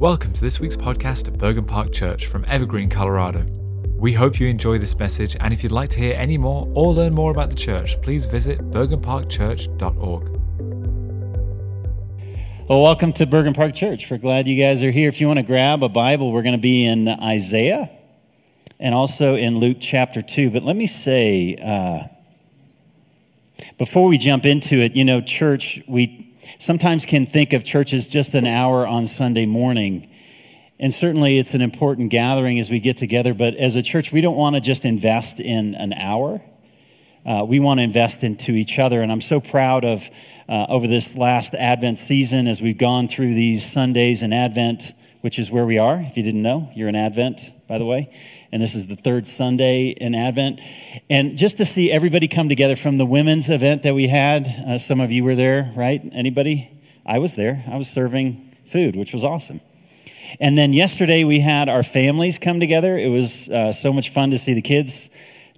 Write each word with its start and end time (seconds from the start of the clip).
Welcome 0.00 0.32
to 0.34 0.40
this 0.40 0.60
week's 0.60 0.76
podcast 0.76 1.26
at 1.26 1.38
Bergen 1.38 1.64
Park 1.64 1.92
Church 1.92 2.26
from 2.26 2.44
Evergreen, 2.44 2.88
Colorado. 2.88 3.44
We 3.96 4.12
hope 4.12 4.38
you 4.38 4.46
enjoy 4.46 4.78
this 4.78 4.96
message, 4.96 5.36
and 5.40 5.52
if 5.52 5.64
you'd 5.64 5.72
like 5.72 5.90
to 5.90 5.98
hear 5.98 6.14
any 6.16 6.38
more 6.38 6.68
or 6.72 6.94
learn 6.94 7.12
more 7.14 7.32
about 7.32 7.50
the 7.50 7.56
church, 7.56 8.00
please 8.00 8.24
visit 8.24 8.60
bergenparkchurch.org. 8.70 10.28
Well, 12.68 12.80
welcome 12.80 13.12
to 13.14 13.26
Bergen 13.26 13.54
Park 13.54 13.74
Church. 13.74 14.08
We're 14.08 14.18
glad 14.18 14.46
you 14.46 14.62
guys 14.62 14.84
are 14.84 14.92
here. 14.92 15.08
If 15.08 15.20
you 15.20 15.26
want 15.26 15.40
to 15.40 15.42
grab 15.42 15.82
a 15.82 15.88
Bible, 15.88 16.30
we're 16.30 16.42
going 16.42 16.52
to 16.52 16.58
be 16.58 16.84
in 16.86 17.08
Isaiah 17.08 17.90
and 18.78 18.94
also 18.94 19.34
in 19.34 19.58
Luke 19.58 19.78
chapter 19.80 20.22
2. 20.22 20.50
But 20.50 20.62
let 20.62 20.76
me 20.76 20.86
say, 20.86 21.56
uh, 21.60 22.04
before 23.78 24.06
we 24.06 24.16
jump 24.16 24.46
into 24.46 24.76
it, 24.76 24.94
you 24.94 25.04
know, 25.04 25.20
church, 25.20 25.82
we 25.88 26.27
sometimes 26.58 27.06
can 27.06 27.26
think 27.26 27.52
of 27.52 27.64
church 27.64 27.92
as 27.92 28.06
just 28.06 28.34
an 28.34 28.46
hour 28.46 28.86
on 28.86 29.06
Sunday 29.06 29.46
morning. 29.46 30.08
And 30.80 30.94
certainly 30.94 31.38
it's 31.38 31.54
an 31.54 31.60
important 31.60 32.10
gathering 32.10 32.58
as 32.58 32.70
we 32.70 32.78
get 32.78 32.96
together, 32.96 33.34
but 33.34 33.54
as 33.54 33.74
a 33.76 33.82
church, 33.82 34.12
we 34.12 34.20
don't 34.20 34.36
want 34.36 34.54
to 34.54 34.60
just 34.60 34.84
invest 34.84 35.40
in 35.40 35.74
an 35.74 35.92
hour. 35.92 36.40
Uh, 37.26 37.44
we 37.44 37.58
want 37.58 37.78
to 37.78 37.84
invest 37.84 38.22
into 38.22 38.52
each 38.52 38.78
other. 38.78 39.02
And 39.02 39.10
I'm 39.10 39.20
so 39.20 39.40
proud 39.40 39.84
of 39.84 40.08
uh, 40.48 40.66
over 40.68 40.86
this 40.86 41.14
last 41.14 41.54
Advent 41.54 41.98
season 41.98 42.46
as 42.46 42.62
we've 42.62 42.78
gone 42.78 43.08
through 43.08 43.34
these 43.34 43.70
Sundays 43.70 44.22
in 44.22 44.32
Advent, 44.32 44.94
which 45.20 45.38
is 45.38 45.50
where 45.50 45.66
we 45.66 45.78
are. 45.78 45.96
If 45.96 46.16
you 46.16 46.22
didn't 46.22 46.42
know, 46.42 46.70
you're 46.74 46.88
in 46.88 46.96
Advent, 46.96 47.52
by 47.66 47.78
the 47.78 47.84
way. 47.84 48.10
And 48.50 48.62
this 48.62 48.74
is 48.74 48.86
the 48.86 48.96
third 48.96 49.28
Sunday 49.28 49.88
in 49.88 50.14
Advent. 50.14 50.60
And 51.10 51.36
just 51.36 51.58
to 51.58 51.64
see 51.64 51.92
everybody 51.92 52.28
come 52.28 52.48
together 52.48 52.76
from 52.76 52.96
the 52.96 53.04
women's 53.04 53.50
event 53.50 53.82
that 53.82 53.94
we 53.94 54.08
had, 54.08 54.46
uh, 54.66 54.78
some 54.78 55.00
of 55.00 55.10
you 55.10 55.22
were 55.22 55.34
there, 55.34 55.72
right? 55.76 56.00
Anybody? 56.12 56.70
I 57.04 57.18
was 57.18 57.36
there. 57.36 57.64
I 57.70 57.76
was 57.76 57.90
serving 57.90 58.56
food, 58.64 58.96
which 58.96 59.12
was 59.12 59.24
awesome. 59.24 59.60
And 60.40 60.56
then 60.56 60.72
yesterday 60.72 61.24
we 61.24 61.40
had 61.40 61.68
our 61.68 61.82
families 61.82 62.38
come 62.38 62.60
together. 62.60 62.96
It 62.96 63.08
was 63.08 63.48
uh, 63.48 63.72
so 63.72 63.92
much 63.92 64.10
fun 64.10 64.30
to 64.30 64.38
see 64.38 64.54
the 64.54 64.62
kids 64.62 65.10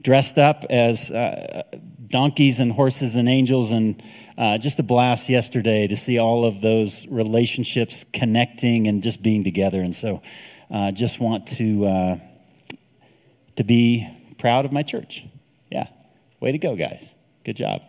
dressed 0.02 0.38
up 0.38 0.64
as 0.70 1.10
uh, 1.10 1.62
donkeys 2.06 2.60
and 2.60 2.72
horses 2.72 3.14
and 3.14 3.28
angels, 3.28 3.72
and 3.72 4.02
uh, 4.38 4.58
just 4.58 4.78
a 4.78 4.82
blast 4.82 5.28
yesterday 5.28 5.86
to 5.86 5.96
see 5.96 6.18
all 6.18 6.44
of 6.44 6.60
those 6.60 7.06
relationships 7.08 8.04
connecting 8.12 8.86
and 8.86 9.02
just 9.02 9.22
being 9.22 9.44
together. 9.44 9.80
And 9.80 9.94
so, 9.94 10.22
uh, 10.70 10.92
just 10.92 11.20
want 11.20 11.46
to 11.48 11.84
uh, 11.84 12.16
to 13.60 13.64
be 13.64 14.08
proud 14.38 14.64
of 14.64 14.72
my 14.72 14.82
church. 14.82 15.22
Yeah, 15.70 15.88
way 16.40 16.50
to 16.50 16.56
go, 16.56 16.76
guys. 16.76 17.14
Good 17.44 17.56
job. 17.56 17.82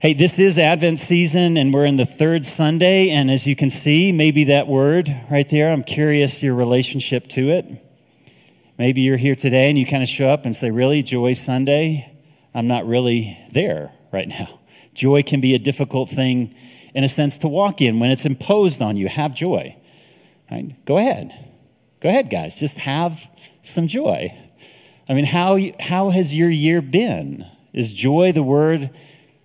Hey, 0.00 0.12
this 0.12 0.38
is 0.38 0.58
Advent 0.58 1.00
season, 1.00 1.56
and 1.56 1.72
we're 1.72 1.86
in 1.86 1.96
the 1.96 2.04
third 2.04 2.44
Sunday. 2.44 3.08
And 3.08 3.30
as 3.30 3.46
you 3.46 3.56
can 3.56 3.70
see, 3.70 4.12
maybe 4.12 4.44
that 4.44 4.66
word 4.66 5.10
right 5.30 5.48
there, 5.48 5.72
I'm 5.72 5.82
curious 5.82 6.42
your 6.42 6.54
relationship 6.54 7.26
to 7.28 7.48
it. 7.48 7.64
Maybe 8.76 9.00
you're 9.00 9.16
here 9.16 9.34
today 9.34 9.70
and 9.70 9.78
you 9.78 9.86
kind 9.86 10.02
of 10.02 10.10
show 10.10 10.28
up 10.28 10.44
and 10.44 10.54
say, 10.54 10.70
Really, 10.70 11.02
Joy 11.02 11.32
Sunday? 11.32 12.18
I'm 12.54 12.66
not 12.66 12.86
really 12.86 13.38
there 13.50 13.92
right 14.12 14.28
now. 14.28 14.60
Joy 14.92 15.22
can 15.22 15.40
be 15.40 15.54
a 15.54 15.58
difficult 15.58 16.10
thing, 16.10 16.54
in 16.94 17.02
a 17.02 17.08
sense, 17.08 17.38
to 17.38 17.48
walk 17.48 17.80
in 17.80 17.98
when 17.98 18.10
it's 18.10 18.26
imposed 18.26 18.82
on 18.82 18.98
you. 18.98 19.08
Have 19.08 19.34
joy. 19.34 19.74
Right? 20.50 20.76
Go 20.84 20.98
ahead. 20.98 21.32
Go 22.00 22.10
ahead, 22.10 22.28
guys. 22.28 22.58
Just 22.58 22.76
have 22.78 23.30
some 23.62 23.86
joy. 23.86 24.36
I 25.08 25.14
mean, 25.14 25.26
how, 25.26 25.58
how 25.80 26.10
has 26.10 26.34
your 26.34 26.50
year 26.50 26.80
been? 26.80 27.46
Is 27.72 27.92
joy 27.92 28.32
the 28.32 28.42
word 28.42 28.90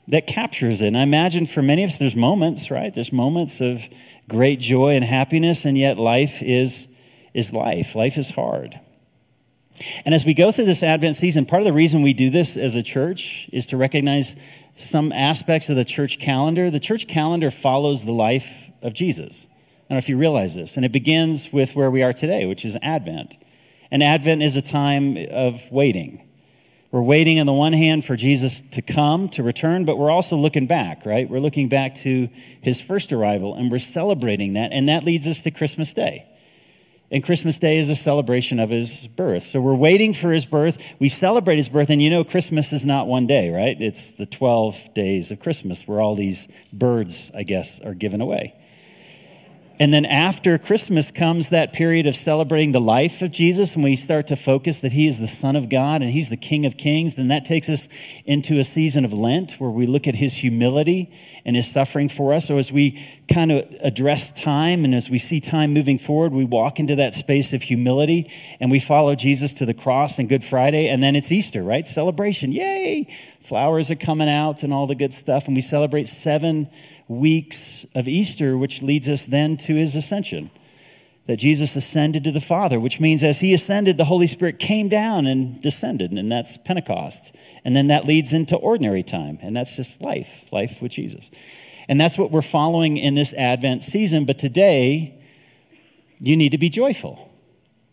that 0.08 0.28
captures 0.28 0.82
it. 0.82 0.88
And 0.88 0.98
I 0.98 1.02
imagine 1.02 1.48
for 1.48 1.62
many 1.62 1.84
of 1.84 1.90
us, 1.90 1.98
there's 1.98 2.16
moments, 2.16 2.70
right? 2.70 2.94
There's 2.94 3.12
moments 3.12 3.60
of 3.60 3.82
great 4.28 4.60
joy 4.60 4.96
and 4.96 5.04
happiness, 5.04 5.66
and 5.66 5.78
yet 5.78 5.98
life 5.98 6.42
is, 6.42 6.88
is 7.34 7.54
life. 7.54 7.96
Life 7.96 8.18
is 8.18 8.32
hard. 8.32 8.80
And 10.06 10.16
as 10.16 10.24
we 10.24 10.34
go 10.34 10.52
through 10.52 10.66
this 10.66 10.84
Advent 10.84 11.16
season, 11.16 11.46
part 11.46 11.62
of 11.62 11.66
the 11.66 11.74
reason 11.74 12.02
we 12.02 12.14
do 12.14 12.30
this 12.30 12.56
as 12.56 12.76
a 12.76 12.84
church 12.84 13.50
is 13.52 13.66
to 13.68 13.78
recognize 13.78 14.36
some 14.76 15.12
aspects 15.12 15.70
of 15.70 15.76
the 15.76 15.84
church 15.84 16.20
calendar. 16.20 16.72
The 16.72 16.80
church 16.80 17.08
calendar 17.08 17.52
follows 17.52 18.06
the 18.06 18.14
life 18.14 18.70
of 18.82 18.94
Jesus. 18.94 19.48
I 19.50 19.90
don't 19.90 19.96
know 19.96 19.98
if 19.98 20.10
you 20.10 20.18
realize 20.18 20.56
this. 20.56 20.78
And 20.78 20.86
it 20.86 20.92
begins 20.92 21.52
with 21.52 21.76
where 21.76 21.92
we 21.92 22.04
are 22.04 22.14
today, 22.14 22.46
which 22.46 22.64
is 22.64 22.78
Advent. 22.82 23.38
And 23.92 24.04
Advent 24.04 24.42
is 24.42 24.56
a 24.56 24.62
time 24.62 25.18
of 25.32 25.72
waiting. 25.72 26.22
We're 26.92 27.02
waiting 27.02 27.40
on 27.40 27.46
the 27.46 27.54
one 27.54 27.74
hand 27.74 28.06
for 28.06 28.16
Jesus 28.16 28.62
to 28.72 28.82
come, 28.82 29.28
to 29.30 29.44
return, 29.44 29.84
but 29.84 29.98
we're 29.98 30.10
also 30.10 30.38
looking 30.38 30.66
back, 30.66 31.06
right? 31.06 31.30
We're 31.30 31.40
looking 31.40 31.68
back 31.68 31.94
to 31.96 32.30
his 32.62 32.80
first 32.80 33.12
arrival 33.12 33.54
and 33.54 33.70
we're 33.70 33.80
celebrating 33.80 34.54
that. 34.54 34.72
And 34.72 34.88
that 34.88 35.04
leads 35.04 35.28
us 35.28 35.42
to 35.42 35.52
Christmas 35.52 35.94
Day. 35.94 36.26
And 37.12 37.24
Christmas 37.24 37.58
Day 37.58 37.78
is 37.78 37.90
a 37.90 37.96
celebration 37.96 38.60
of 38.60 38.70
his 38.70 39.08
birth. 39.08 39.44
So 39.44 39.62
we're 39.62 39.76
waiting 39.76 40.14
for 40.14 40.32
his 40.32 40.46
birth. 40.46 40.78
We 40.98 41.10
celebrate 41.10 41.58
his 41.58 41.70
birth. 41.70 41.90
And 41.90 42.02
you 42.02 42.10
know, 42.10 42.24
Christmas 42.24 42.74
is 42.74 42.86
not 42.86 43.08
one 43.08 43.28
day, 43.28 43.52
right? 43.52 43.80
It's 43.80 44.12
the 44.14 44.26
12 44.26 44.94
days 44.94 45.32
of 45.32 45.40
Christmas 45.40 45.88
where 45.88 46.00
all 46.00 46.16
these 46.16 46.48
birds, 46.74 47.30
I 47.36 47.44
guess, 47.44 47.80
are 47.82 47.94
given 47.94 48.22
away. 48.22 48.56
And 49.78 49.94
then 49.94 50.06
after 50.06 50.58
Christmas 50.58 51.12
comes 51.12 51.50
that 51.50 51.74
period 51.74 52.08
of 52.08 52.16
celebrating 52.16 52.72
the 52.72 52.80
life 52.80 53.22
of 53.22 53.32
Jesus, 53.32 53.76
and 53.76 53.84
we 53.84 53.98
start 53.98 54.28
to 54.28 54.38
focus 54.38 54.80
that 54.80 54.94
he 54.94 55.06
is 55.06 55.20
the 55.20 55.28
Son 55.28 55.56
of 55.58 55.68
God 55.68 56.02
and 56.02 56.12
he's 56.12 56.30
the 56.30 56.38
King 56.38 56.66
of 56.66 56.78
Kings. 56.78 57.16
Then 57.16 57.28
that 57.28 57.44
takes 57.44 57.68
us 57.68 57.90
into 58.26 58.58
a 58.58 58.64
season 58.64 59.04
of 59.04 59.12
Lent 59.12 59.54
where 59.54 59.70
we 59.70 59.86
look 59.86 60.08
at 60.08 60.16
his 60.16 60.36
humility 60.36 61.12
and 61.44 61.58
his 61.58 61.70
suffering 61.70 62.08
for 62.08 62.34
us. 62.34 62.48
So 62.48 62.58
as 62.58 62.72
we 62.72 63.04
kind 63.32 63.52
of 63.52 63.66
address 63.82 64.32
time 64.32 64.86
and 64.86 64.96
as 64.96 65.10
we 65.10 65.18
see 65.18 65.42
time 65.42 65.74
moving 65.74 66.00
forward, 66.00 66.32
we 66.32 66.46
walk 66.46 66.80
into 66.80 66.96
that 66.96 67.14
space 67.14 67.52
of 67.52 67.64
humility 67.64 68.32
and 68.62 68.72
we 68.72 68.80
follow 68.80 69.14
Jesus 69.14 69.54
to 69.56 69.66
the 69.66 69.74
cross 69.74 70.18
and 70.18 70.30
Good 70.30 70.44
Friday. 70.44 70.88
And 70.88 71.04
then 71.04 71.18
it's 71.18 71.32
Easter, 71.32 71.64
right? 71.64 71.86
Celebration. 71.86 72.54
Yay! 72.54 73.08
Flowers 73.42 73.92
are 73.92 73.96
coming 73.96 74.30
out 74.30 74.64
and 74.64 74.74
all 74.74 74.88
the 74.88 74.96
good 74.96 75.14
stuff. 75.14 75.48
And 75.48 75.56
we 75.56 75.62
celebrate 75.62 76.08
seven 76.08 76.70
weeks 77.08 77.86
of 77.94 78.08
Easter, 78.08 78.58
which 78.58 78.82
leads 78.82 79.10
us 79.10 79.26
then 79.26 79.58
to 79.58 79.76
his 79.76 79.96
ascension. 79.96 80.52
That 81.28 81.38
Jesus 81.38 81.76
ascended 81.76 82.24
to 82.26 82.32
the 82.32 82.40
Father, 82.40 82.80
which 82.80 83.00
means 83.00 83.24
as 83.24 83.40
he 83.40 83.52
ascended, 83.52 83.98
the 83.98 84.06
Holy 84.06 84.28
Spirit 84.28 84.60
came 84.60 84.90
down 84.90 85.26
and 85.26 85.60
descended, 85.60 86.12
and 86.12 86.32
that's 86.32 86.58
Pentecost. 86.58 87.36
And 87.64 87.76
then 87.76 87.88
that 87.88 88.06
leads 88.06 88.32
into 88.32 88.56
ordinary 88.56 89.02
time, 89.02 89.40
and 89.42 89.56
that's 89.56 89.76
just 89.76 90.02
life, 90.02 90.46
life 90.52 90.84
with 90.84 90.92
Jesus. 90.92 91.32
And 91.88 92.00
that's 92.00 92.18
what 92.18 92.30
we're 92.30 92.44
following 92.44 92.98
in 92.98 93.16
this 93.16 93.34
Advent 93.34 93.84
season. 93.84 94.26
But 94.26 94.38
today, 94.38 95.20
you 96.20 96.38
need 96.38 96.52
to 96.52 96.60
be 96.60 96.70
joyful. 96.70 97.32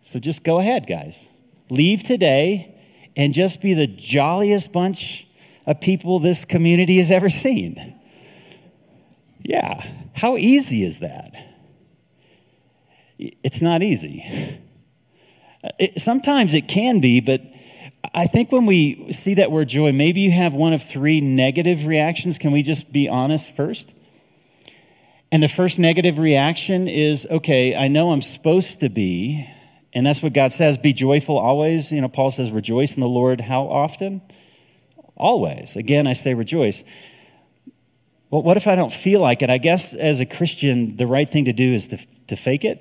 So 0.03 0.19
just 0.19 0.45
go 0.45 0.59
ahead, 0.59 0.87
guys. 0.87 1.31
Leave 1.71 2.03
today 2.03 2.75
and 3.17 3.33
just 3.33 3.63
be 3.63 3.73
the 3.73 3.87
jolliest 3.87 4.73
bunch 4.73 5.27
of 5.67 5.81
people 5.81 6.19
this 6.19 6.45
community 6.45 6.99
has 6.99 7.11
ever 7.11 7.31
seen. 7.31 7.95
Yeah. 9.43 9.87
How 10.15 10.37
easy 10.37 10.85
is 10.85 11.01
that? 11.01 11.35
It's 13.19 13.61
not 13.61 13.83
easy. 13.83 14.61
It, 15.79 16.01
sometimes 16.01 16.55
it 16.55 16.69
can 16.69 17.01
be, 17.01 17.21
but 17.21 17.43
I 18.15 18.27
think 18.27 18.51
when 18.51 18.67
we 18.67 19.13
see 19.13 19.35
that 19.35 19.53
word 19.53 19.69
joy, 19.69 19.93
maybe 19.93 20.21
you 20.21 20.33
have 20.33 20.55
one 20.55 20.73
of 20.73 20.83
three 20.83 21.21
negative 21.21 21.87
reactions. 21.87 22.39
Can 22.39 22.53
we 22.53 22.63
just 22.63 22.93
be 22.93 23.09
honest 23.09 23.55
first? 23.55 23.95
And 25.31 25.43
the 25.43 25.49
first 25.49 25.79
negative 25.79 26.19
reaction 26.19 26.89
is 26.89 27.27
okay, 27.31 27.75
I 27.75 27.89
know 27.89 28.11
I'm 28.11 28.23
supposed 28.23 28.81
to 28.81 28.89
be, 28.89 29.49
and 29.95 30.05
that's 30.07 30.23
what 30.23 30.33
God 30.33 30.53
says 30.53 30.77
be 30.77 30.93
joyful 30.93 31.39
always. 31.39 31.93
You 31.93 32.01
know, 32.01 32.09
Paul 32.09 32.31
says, 32.31 32.51
rejoice 32.51 32.95
in 32.95 33.01
the 33.01 33.09
Lord 33.09 33.41
how 33.41 33.65
often? 33.65 34.21
Always. 35.17 35.77
Again, 35.77 36.07
I 36.07 36.13
say 36.13 36.35
rejoice. 36.35 36.85
Well, 38.33 38.43
what 38.43 38.57
if 38.57 38.67
I 38.67 38.77
don't 38.77 38.93
feel 38.93 39.21
like 39.21 39.43
it? 39.43 39.51
I 39.51 39.59
guess 39.59 39.93
as 39.93 40.19
a 40.19 40.25
Christian, 40.25 40.97
the 40.97 41.07
right 41.07 41.29
thing 41.29 41.45
to 41.45 41.53
do 41.53 41.71
is 41.75 41.87
to, 41.89 41.99
to 42.29 42.35
fake 42.35 42.65
it. 42.65 42.81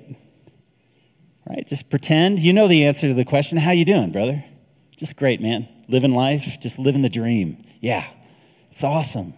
Right? 1.46 1.66
Just 1.66 1.90
pretend. 1.90 2.38
You 2.38 2.54
know 2.54 2.68
the 2.68 2.86
answer 2.86 3.08
to 3.08 3.12
the 3.12 3.26
question. 3.26 3.58
How 3.58 3.72
you 3.72 3.84
doing, 3.84 4.12
brother? 4.12 4.46
Just 4.96 5.18
great, 5.18 5.42
man. 5.42 5.68
Living 5.88 6.14
life, 6.14 6.58
just 6.58 6.78
living 6.78 7.02
the 7.02 7.10
dream. 7.10 7.62
Yeah, 7.80 8.06
it's 8.70 8.82
awesome. 8.82 9.34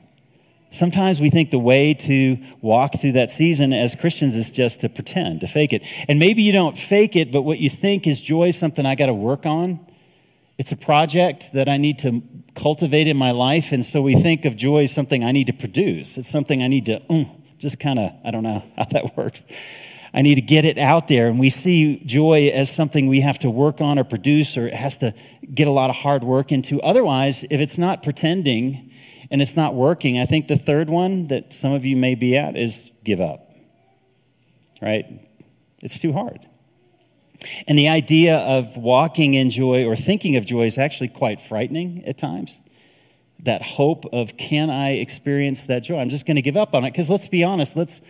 Sometimes 0.70 1.20
we 1.20 1.30
think 1.30 1.50
the 1.50 1.58
way 1.58 1.94
to 1.94 2.38
walk 2.60 3.00
through 3.00 3.12
that 3.12 3.32
season 3.32 3.72
as 3.72 3.96
Christians 3.96 4.36
is 4.36 4.52
just 4.52 4.82
to 4.82 4.88
pretend, 4.88 5.40
to 5.40 5.48
fake 5.48 5.72
it. 5.72 5.82
And 6.06 6.20
maybe 6.20 6.44
you 6.44 6.52
don't 6.52 6.78
fake 6.78 7.16
it, 7.16 7.32
but 7.32 7.42
what 7.42 7.58
you 7.58 7.70
think 7.70 8.06
is 8.06 8.22
joy 8.22 8.48
is 8.48 8.58
something 8.58 8.86
I 8.86 8.94
got 8.94 9.06
to 9.06 9.14
work 9.14 9.46
on. 9.46 9.84
It's 10.56 10.70
a 10.70 10.76
project 10.76 11.52
that 11.52 11.68
I 11.68 11.76
need 11.76 11.98
to 12.00 12.22
cultivate 12.54 13.08
in 13.08 13.16
my 13.16 13.32
life. 13.32 13.72
And 13.72 13.84
so 13.84 14.00
we 14.00 14.14
think 14.14 14.44
of 14.44 14.56
joy 14.56 14.84
as 14.84 14.94
something 14.94 15.24
I 15.24 15.32
need 15.32 15.48
to 15.48 15.52
produce. 15.52 16.16
It's 16.16 16.30
something 16.30 16.62
I 16.62 16.68
need 16.68 16.86
to 16.86 17.00
mm, 17.10 17.28
just 17.58 17.80
kind 17.80 17.98
of, 17.98 18.12
I 18.24 18.30
don't 18.30 18.44
know 18.44 18.62
how 18.76 18.84
that 18.84 19.16
works. 19.16 19.44
I 20.12 20.22
need 20.22 20.36
to 20.36 20.40
get 20.40 20.64
it 20.64 20.78
out 20.78 21.08
there. 21.08 21.26
And 21.26 21.40
we 21.40 21.50
see 21.50 22.00
joy 22.04 22.48
as 22.54 22.72
something 22.72 23.08
we 23.08 23.20
have 23.20 23.38
to 23.40 23.50
work 23.50 23.80
on 23.80 23.98
or 23.98 24.04
produce 24.04 24.56
or 24.56 24.68
it 24.68 24.74
has 24.74 24.96
to 24.98 25.12
get 25.52 25.66
a 25.66 25.72
lot 25.72 25.90
of 25.90 25.96
hard 25.96 26.22
work 26.22 26.52
into. 26.52 26.80
Otherwise, 26.82 27.44
if 27.50 27.60
it's 27.60 27.76
not 27.76 28.04
pretending 28.04 28.92
and 29.32 29.42
it's 29.42 29.56
not 29.56 29.74
working, 29.74 30.18
I 30.20 30.26
think 30.26 30.46
the 30.46 30.56
third 30.56 30.88
one 30.88 31.26
that 31.28 31.52
some 31.52 31.72
of 31.72 31.84
you 31.84 31.96
may 31.96 32.14
be 32.14 32.36
at 32.36 32.56
is 32.56 32.92
give 33.02 33.20
up. 33.20 33.50
right? 34.80 35.04
It's 35.82 35.98
too 35.98 36.12
hard. 36.12 36.46
And 37.66 37.78
the 37.78 37.88
idea 37.88 38.36
of 38.36 38.76
walking 38.76 39.34
in 39.34 39.50
joy 39.50 39.84
or 39.86 39.96
thinking 39.96 40.36
of 40.36 40.46
joy 40.46 40.66
is 40.66 40.78
actually 40.78 41.08
quite 41.08 41.40
frightening 41.40 42.04
at 42.06 42.18
times. 42.18 42.60
That 43.40 43.62
hope 43.62 44.04
of, 44.12 44.36
can 44.36 44.70
I 44.70 44.92
experience 44.92 45.64
that 45.64 45.80
joy? 45.80 45.98
I'm 45.98 46.08
just 46.08 46.26
going 46.26 46.36
to 46.36 46.42
give 46.42 46.56
up 46.56 46.74
on 46.74 46.84
it. 46.84 46.92
Because 46.92 47.10
let's 47.10 47.28
be 47.28 47.44
honest, 47.44 47.76
let's 47.76 48.00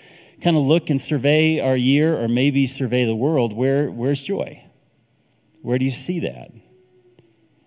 kind 0.43 0.57
of 0.57 0.63
look 0.63 0.91
and 0.91 1.01
survey 1.01 1.61
our 1.61 1.77
year 1.77 2.19
or 2.21 2.29
maybe 2.29 2.67
survey 2.67 3.05
the 3.05 3.17
world. 3.17 3.53
Where, 3.53 3.91
where's 3.91 4.23
joy? 4.23 4.65
Where 5.63 5.79
do 5.79 5.85
you 5.85 5.91
see 5.91 6.21
that? 6.21 6.53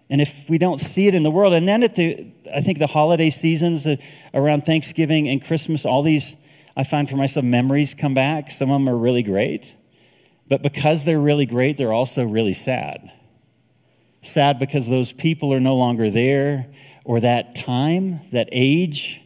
And 0.09 0.21
if 0.21 0.49
we 0.49 0.57
don't 0.57 0.79
see 0.79 1.07
it 1.07 1.15
in 1.15 1.23
the 1.23 1.31
world, 1.31 1.53
and 1.53 1.67
then 1.67 1.83
at 1.83 1.95
the, 1.95 2.31
I 2.53 2.61
think 2.61 2.79
the 2.79 2.87
holiday 2.87 3.29
seasons 3.29 3.85
uh, 3.85 3.97
around 4.33 4.65
Thanksgiving 4.65 5.27
and 5.27 5.43
Christmas, 5.43 5.85
all 5.85 6.01
these, 6.01 6.37
I 6.77 6.83
find 6.83 7.09
for 7.09 7.17
myself, 7.17 7.45
memories 7.45 7.93
come 7.93 8.13
back. 8.13 8.49
Some 8.51 8.71
of 8.71 8.79
them 8.79 8.87
are 8.87 8.97
really 8.97 9.23
great. 9.23 9.75
But 10.49 10.61
because 10.61 11.03
they're 11.03 11.19
really 11.19 11.45
great, 11.45 11.77
they're 11.77 11.93
also 11.93 12.23
really 12.23 12.53
sad. 12.53 13.11
Sad 14.21 14.59
because 14.59 14.87
those 14.87 15.11
people 15.11 15.53
are 15.53 15.59
no 15.59 15.75
longer 15.75 16.09
there, 16.09 16.67
or 17.03 17.19
that 17.19 17.55
time, 17.55 18.19
that 18.31 18.49
age 18.51 19.21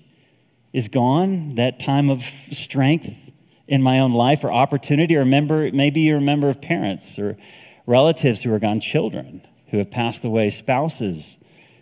is 0.74 0.88
gone, 0.88 1.56
that 1.56 1.80
time 1.80 2.10
of 2.10 2.22
strength 2.22 3.32
in 3.68 3.82
my 3.82 4.00
own 4.00 4.14
life 4.14 4.44
or 4.44 4.52
opportunity. 4.52 5.16
Or 5.16 5.20
remember, 5.20 5.72
maybe 5.72 6.02
you're 6.02 6.18
a 6.18 6.22
member 6.22 6.50
of 6.50 6.62
parents 6.62 7.18
or 7.18 7.38
relatives 7.86 8.44
who 8.44 8.54
are 8.54 8.60
gone, 8.60 8.80
children 8.80 9.46
who 9.70 9.78
have 9.78 9.90
passed 9.90 10.24
away, 10.24 10.50
spouses 10.50 11.38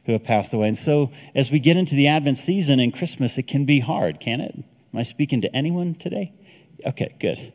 who 0.05 0.13
have 0.13 0.23
passed 0.23 0.53
away. 0.53 0.69
And 0.69 0.77
so 0.77 1.11
as 1.35 1.51
we 1.51 1.59
get 1.59 1.77
into 1.77 1.95
the 1.95 2.07
Advent 2.07 2.37
season 2.37 2.79
and 2.79 2.93
Christmas, 2.93 3.37
it 3.37 3.47
can 3.47 3.65
be 3.65 3.79
hard, 3.79 4.19
can 4.19 4.39
it? 4.41 4.55
Am 4.55 4.99
I 4.99 5.03
speaking 5.03 5.41
to 5.41 5.55
anyone 5.55 5.95
today? 5.95 6.33
Okay, 6.85 7.15
good 7.19 7.51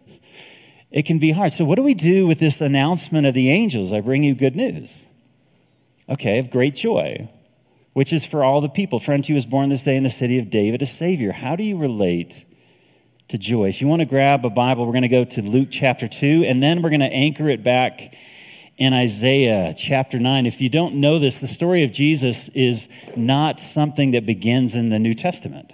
it 0.95 1.07
can 1.07 1.19
be 1.19 1.33
hard. 1.33 1.53
So, 1.53 1.65
what 1.65 1.75
do 1.75 1.83
we 1.83 1.93
do 1.93 2.25
with 2.25 2.39
this 2.39 2.61
announcement 2.61 3.27
of 3.27 3.35
the 3.35 3.51
angels? 3.51 3.93
I 3.93 4.01
bring 4.01 4.23
you 4.23 4.33
good 4.33 4.55
news. 4.55 5.09
Okay, 6.09 6.39
of 6.39 6.51
great 6.51 6.77
joy, 6.77 7.29
which 7.95 8.13
is 8.13 8.25
for 8.25 8.45
all 8.45 8.61
the 8.61 8.69
people. 8.69 9.01
Friend, 9.01 9.29
you 9.29 9.35
was 9.35 9.45
born 9.45 9.71
this 9.71 9.83
day 9.83 9.97
in 9.97 10.05
the 10.05 10.09
city 10.09 10.39
of 10.39 10.51
David, 10.51 10.83
a 10.83 10.87
Savior. 10.87 11.33
How 11.33 11.57
do 11.57 11.65
you 11.65 11.77
relate 11.77 12.47
to 13.27 13.37
joy? 13.37 13.71
If 13.71 13.81
you 13.81 13.89
want 13.89 14.01
to 14.01 14.07
grab 14.07 14.45
a 14.45 14.51
Bible, 14.51 14.87
we're 14.87 14.93
going 14.93 15.03
to 15.03 15.09
go 15.09 15.25
to 15.25 15.43
Luke 15.43 15.69
chapter 15.69 16.07
2, 16.07 16.45
and 16.47 16.63
then 16.63 16.81
we're 16.81 16.91
going 16.91 17.01
to 17.01 17.13
anchor 17.13 17.49
it 17.49 17.65
back 17.65 18.15
in 18.79 18.93
Isaiah 18.93 19.75
chapter 19.77 20.21
9. 20.21 20.47
If 20.47 20.61
you 20.61 20.69
don't 20.69 20.95
know 20.95 21.19
this, 21.19 21.39
the 21.39 21.49
story 21.49 21.83
of 21.83 21.91
Jesus 21.91 22.49
is 22.51 22.89
not 23.17 23.59
something 23.59 24.13
that 24.13 24.27
begins 24.27 24.77
in 24.77 24.91
the 24.91 25.01
New 25.01 25.15
Testament 25.15 25.73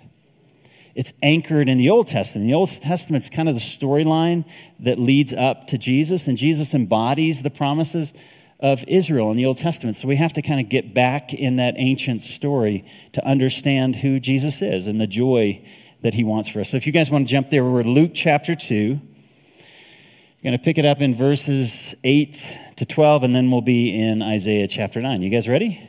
it's 0.94 1.12
anchored 1.22 1.68
in 1.68 1.78
the 1.78 1.90
Old 1.90 2.08
Testament. 2.08 2.46
The 2.46 2.54
Old 2.54 2.70
Testament's 2.70 3.30
kind 3.30 3.48
of 3.48 3.54
the 3.54 3.60
storyline 3.60 4.44
that 4.78 4.98
leads 4.98 5.32
up 5.32 5.66
to 5.68 5.78
Jesus, 5.78 6.26
and 6.26 6.36
Jesus 6.36 6.74
embodies 6.74 7.42
the 7.42 7.50
promises 7.50 8.12
of 8.58 8.84
Israel 8.86 9.30
in 9.30 9.36
the 9.36 9.46
Old 9.46 9.58
Testament. 9.58 9.96
So 9.96 10.06
we 10.06 10.16
have 10.16 10.32
to 10.34 10.42
kind 10.42 10.60
of 10.60 10.68
get 10.68 10.92
back 10.92 11.32
in 11.32 11.56
that 11.56 11.74
ancient 11.78 12.22
story 12.22 12.84
to 13.12 13.24
understand 13.26 13.96
who 13.96 14.20
Jesus 14.20 14.60
is 14.60 14.86
and 14.86 15.00
the 15.00 15.06
joy 15.06 15.64
that 16.02 16.14
he 16.14 16.24
wants 16.24 16.48
for 16.48 16.60
us. 16.60 16.70
So 16.70 16.76
if 16.76 16.86
you 16.86 16.92
guys 16.92 17.10
want 17.10 17.26
to 17.26 17.30
jump 17.30 17.50
there, 17.50 17.64
we're 17.64 17.82
Luke 17.82 18.12
chapter 18.14 18.54
2. 18.54 19.00
We're 19.00 20.42
going 20.42 20.58
to 20.58 20.62
pick 20.62 20.78
it 20.78 20.84
up 20.84 21.00
in 21.00 21.14
verses 21.14 21.94
8 22.04 22.58
to 22.76 22.86
12, 22.86 23.24
and 23.24 23.34
then 23.34 23.50
we'll 23.50 23.60
be 23.60 23.98
in 23.98 24.22
Isaiah 24.22 24.66
chapter 24.68 25.00
9. 25.00 25.22
You 25.22 25.30
guys 25.30 25.48
ready? 25.48 25.86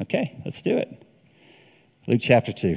Okay, 0.00 0.40
let's 0.44 0.62
do 0.62 0.76
it. 0.76 1.02
Luke 2.06 2.20
chapter 2.22 2.52
2. 2.52 2.76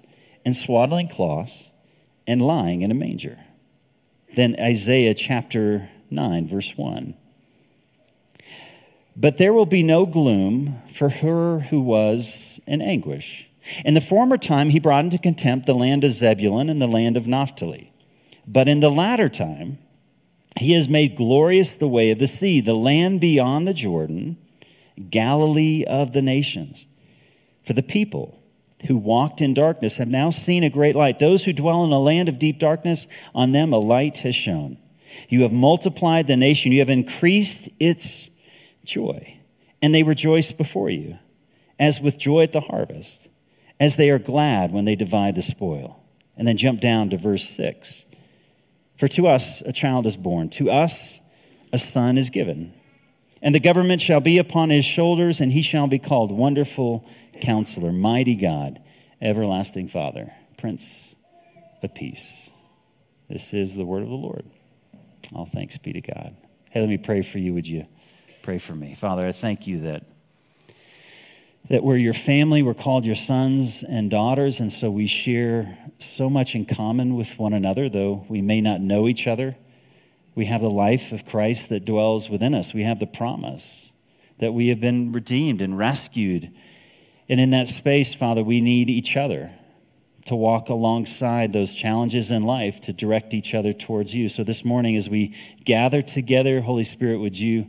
in 0.45 0.53
swaddling 0.53 1.07
cloths 1.07 1.69
and 2.27 2.41
lying 2.41 2.81
in 2.81 2.91
a 2.91 2.95
manger. 2.95 3.39
Then 4.35 4.55
Isaiah 4.59 5.13
chapter 5.13 5.89
9, 6.09 6.47
verse 6.47 6.77
1. 6.77 7.15
But 9.15 9.37
there 9.37 9.53
will 9.53 9.65
be 9.65 9.83
no 9.83 10.05
gloom 10.05 10.77
for 10.93 11.09
her 11.09 11.59
who 11.59 11.81
was 11.81 12.59
in 12.65 12.81
anguish. 12.81 13.47
In 13.85 13.93
the 13.93 14.01
former 14.01 14.37
time, 14.37 14.69
he 14.69 14.79
brought 14.79 15.03
into 15.03 15.17
contempt 15.17 15.65
the 15.65 15.75
land 15.75 16.03
of 16.03 16.13
Zebulun 16.13 16.69
and 16.69 16.81
the 16.81 16.87
land 16.87 17.17
of 17.17 17.27
Naphtali. 17.27 17.91
But 18.47 18.67
in 18.67 18.79
the 18.79 18.89
latter 18.89 19.29
time, 19.29 19.77
he 20.59 20.73
has 20.73 20.89
made 20.89 21.15
glorious 21.15 21.75
the 21.75 21.87
way 21.87 22.09
of 22.11 22.19
the 22.19 22.27
sea, 22.27 22.59
the 22.59 22.73
land 22.73 23.21
beyond 23.21 23.67
the 23.67 23.73
Jordan, 23.73 24.37
Galilee 25.09 25.83
of 25.85 26.13
the 26.13 26.21
nations. 26.21 26.87
For 27.65 27.73
the 27.73 27.83
people 27.83 28.40
who 28.87 28.97
walked 28.97 29.41
in 29.41 29.53
darkness 29.53 29.97
have 29.97 30.07
now 30.07 30.29
seen 30.29 30.63
a 30.63 30.69
great 30.69 30.95
light. 30.95 31.19
Those 31.19 31.45
who 31.45 31.53
dwell 31.53 31.83
in 31.83 31.91
a 31.91 31.99
land 31.99 32.29
of 32.29 32.39
deep 32.39 32.59
darkness, 32.59 33.07
on 33.33 33.51
them 33.51 33.73
a 33.73 33.77
light 33.77 34.19
has 34.19 34.35
shone. 34.35 34.77
You 35.29 35.43
have 35.43 35.53
multiplied 35.53 36.27
the 36.27 36.37
nation, 36.37 36.71
you 36.71 36.79
have 36.79 36.89
increased 36.89 37.69
its 37.79 38.29
joy, 38.83 39.37
and 39.81 39.93
they 39.93 40.03
rejoice 40.03 40.51
before 40.51 40.89
you, 40.89 41.19
as 41.79 42.01
with 42.01 42.17
joy 42.17 42.43
at 42.43 42.53
the 42.53 42.61
harvest, 42.61 43.29
as 43.79 43.95
they 43.95 44.09
are 44.09 44.19
glad 44.19 44.71
when 44.71 44.85
they 44.85 44.95
divide 44.95 45.35
the 45.35 45.41
spoil. 45.41 45.97
And 46.37 46.47
then 46.47 46.57
jump 46.57 46.79
down 46.79 47.09
to 47.09 47.17
verse 47.17 47.47
6. 47.49 48.05
For 48.95 49.07
to 49.09 49.27
us 49.27 49.61
a 49.61 49.73
child 49.73 50.05
is 50.05 50.17
born, 50.17 50.49
to 50.49 50.71
us 50.71 51.19
a 51.73 51.77
son 51.77 52.17
is 52.17 52.29
given. 52.29 52.73
And 53.41 53.53
the 53.55 53.59
government 53.59 54.01
shall 54.01 54.21
be 54.21 54.37
upon 54.37 54.69
his 54.69 54.85
shoulders, 54.85 55.41
and 55.41 55.51
he 55.51 55.61
shall 55.61 55.87
be 55.87 55.99
called 55.99 56.31
Wonderful 56.31 57.07
Counselor, 57.41 57.91
Mighty 57.91 58.35
God, 58.35 58.81
Everlasting 59.21 59.87
Father, 59.87 60.31
Prince 60.57 61.15
of 61.83 61.93
Peace. 61.93 62.49
This 63.29 63.53
is 63.53 63.75
the 63.75 63.85
word 63.85 64.03
of 64.03 64.09
the 64.09 64.15
Lord. 64.15 64.45
All 65.33 65.45
thanks 65.45 65.77
be 65.77 65.93
to 65.93 66.01
God. 66.01 66.35
Hey, 66.69 66.79
let 66.79 66.89
me 66.89 66.97
pray 66.97 67.21
for 67.21 67.39
you. 67.39 67.53
Would 67.53 67.67
you 67.67 67.85
pray 68.43 68.57
for 68.57 68.73
me? 68.73 68.93
Father, 68.93 69.25
I 69.25 69.31
thank 69.31 69.67
you 69.67 69.81
that 69.81 70.05
that 71.69 71.83
we're 71.83 71.97
your 71.97 72.13
family, 72.13 72.63
we're 72.63 72.73
called 72.73 73.05
your 73.05 73.15
sons 73.15 73.83
and 73.83 74.09
daughters, 74.09 74.59
and 74.59 74.71
so 74.71 74.89
we 74.89 75.05
share 75.05 75.77
so 75.99 76.29
much 76.29 76.55
in 76.55 76.65
common 76.65 77.15
with 77.15 77.37
one 77.37 77.53
another, 77.53 77.87
though 77.87 78.25
we 78.27 78.41
may 78.41 78.61
not 78.61 78.81
know 78.81 79.07
each 79.07 79.27
other. 79.27 79.55
We 80.33 80.45
have 80.45 80.61
the 80.61 80.69
life 80.69 81.11
of 81.11 81.25
Christ 81.25 81.69
that 81.69 81.85
dwells 81.85 82.29
within 82.29 82.55
us. 82.55 82.73
We 82.73 82.83
have 82.83 82.99
the 82.99 83.07
promise 83.07 83.93
that 84.39 84.53
we 84.53 84.69
have 84.69 84.79
been 84.79 85.11
redeemed 85.11 85.61
and 85.61 85.77
rescued. 85.77 86.51
And 87.29 87.39
in 87.39 87.49
that 87.51 87.67
space, 87.67 88.13
Father, 88.13 88.43
we 88.43 88.61
need 88.61 88.89
each 88.89 89.15
other 89.15 89.51
to 90.25 90.35
walk 90.35 90.69
alongside 90.69 91.53
those 91.53 91.73
challenges 91.73 92.29
in 92.31 92.43
life 92.43 92.79
to 92.81 92.93
direct 92.93 93.33
each 93.33 93.53
other 93.53 93.73
towards 93.73 94.13
you. 94.13 94.29
So 94.29 94.43
this 94.43 94.63
morning, 94.63 94.95
as 94.95 95.09
we 95.09 95.35
gather 95.63 96.01
together, 96.01 96.61
Holy 96.61 96.83
Spirit, 96.83 97.19
would 97.19 97.39
you, 97.39 97.67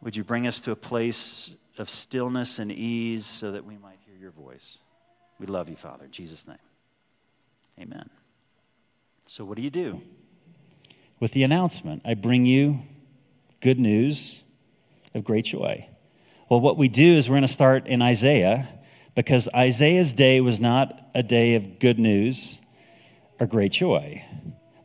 would 0.00 0.14
you 0.14 0.22
bring 0.22 0.46
us 0.46 0.60
to 0.60 0.70
a 0.70 0.76
place 0.76 1.56
of 1.78 1.88
stillness 1.88 2.58
and 2.58 2.70
ease 2.70 3.26
so 3.26 3.52
that 3.52 3.64
we 3.64 3.76
might 3.76 3.98
hear 4.06 4.16
your 4.16 4.30
voice? 4.30 4.78
We 5.40 5.46
love 5.46 5.68
you, 5.68 5.76
Father. 5.76 6.04
In 6.04 6.10
Jesus' 6.12 6.46
name. 6.46 6.58
Amen. 7.78 8.08
So, 9.24 9.44
what 9.44 9.56
do 9.56 9.62
you 9.62 9.70
do? 9.70 10.00
with 11.20 11.32
the 11.32 11.42
announcement 11.42 12.02
I 12.04 12.14
bring 12.14 12.46
you 12.46 12.78
good 13.60 13.80
news 13.80 14.44
of 15.14 15.24
great 15.24 15.46
joy. 15.46 15.88
Well, 16.48 16.60
what 16.60 16.78
we 16.78 16.86
do 16.86 17.14
is 17.14 17.28
we're 17.28 17.34
going 17.34 17.42
to 17.42 17.48
start 17.48 17.88
in 17.88 18.00
Isaiah 18.00 18.68
because 19.16 19.48
Isaiah's 19.52 20.12
day 20.12 20.40
was 20.40 20.60
not 20.60 21.10
a 21.12 21.24
day 21.24 21.56
of 21.56 21.80
good 21.80 21.98
news 21.98 22.60
or 23.40 23.48
great 23.48 23.72
joy, 23.72 24.24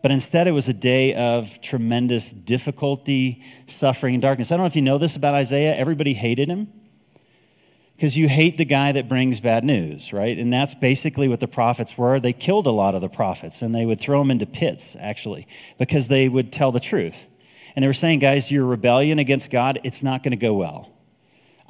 but 0.01 0.09
instead 0.09 0.47
it 0.47 0.53
was 0.53 0.67
a 0.67 0.73
day 0.73 1.13
of 1.13 1.61
tremendous 1.61 2.31
difficulty, 2.31 3.43
suffering, 3.67 4.15
and 4.15 4.23
darkness. 4.23 4.51
I 4.51 4.55
don't 4.55 4.63
know 4.63 4.67
if 4.67 4.75
you 4.75 4.81
know 4.81 4.97
this 4.97 5.15
about 5.15 5.35
Isaiah, 5.35 5.75
everybody 5.75 6.15
hated 6.15 6.49
him 6.49 6.67
because 7.95 8.17
you 8.17 8.27
hate 8.27 8.57
the 8.57 8.65
guy 8.65 8.91
that 8.93 9.07
brings 9.07 9.39
bad 9.39 9.63
news, 9.63 10.11
right? 10.11 10.35
And 10.35 10.51
that's 10.51 10.73
basically 10.73 11.27
what 11.27 11.41
the 11.41 11.47
prophets 11.47 11.95
were. 11.95 12.19
They 12.19 12.33
killed 12.33 12.65
a 12.65 12.71
lot 12.71 12.95
of 12.95 13.01
the 13.01 13.09
prophets 13.09 13.61
and 13.61 13.75
they 13.75 13.85
would 13.85 13.99
throw 13.99 14.17
them 14.17 14.31
into 14.31 14.47
pits, 14.47 14.97
actually, 14.99 15.45
because 15.77 16.07
they 16.07 16.27
would 16.27 16.51
tell 16.51 16.71
the 16.71 16.79
truth. 16.79 17.27
And 17.75 17.83
they 17.83 17.87
were 17.87 17.93
saying, 17.93 18.17
guys, 18.17 18.49
your 18.49 18.65
rebellion 18.65 19.19
against 19.19 19.51
God, 19.51 19.79
it's 19.83 20.01
not 20.01 20.23
going 20.23 20.31
to 20.31 20.37
go 20.37 20.55
well. 20.55 20.91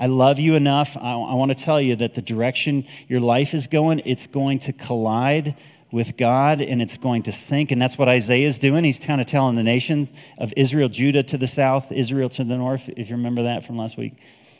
I 0.02 0.08
love 0.08 0.40
you 0.40 0.56
enough. 0.56 0.98
I, 0.98 1.12
I 1.12 1.36
want 1.36 1.56
to 1.56 1.64
tell 1.64 1.80
you 1.80 1.96
that 1.98 2.16
the 2.16 2.24
direction 2.24 2.88
your 3.08 3.20
life 3.20 3.54
is 3.54 3.68
going, 3.68 4.02
it's 4.04 4.26
going 4.26 4.58
to 4.60 4.74
collide 4.74 5.56
with 5.92 6.18
God 6.18 6.60
and 6.60 6.82
it's 6.82 6.98
going 6.98 7.22
to 7.24 7.32
sink. 7.32 7.70
And 7.70 7.80
that's 7.80 8.00
what 8.00 8.10
Isaiah 8.10 8.48
is 8.48 8.58
doing. 8.58 8.84
He's 8.84 9.00
kind 9.00 9.22
of 9.22 9.28
telling 9.28 9.58
the 9.58 9.64
nation 9.64 10.10
of 10.40 10.54
Israel, 10.58 10.90
Judah 10.90 11.22
to 11.22 11.38
the 11.38 11.46
south, 11.46 11.92
Israel 11.92 12.30
to 12.30 12.44
the 12.44 12.58
north, 12.58 12.90
if 12.98 13.12
you 13.12 13.16
remember 13.16 13.44
that 13.44 13.64
from 13.64 13.78
last 13.78 13.96
week. 13.96 14.14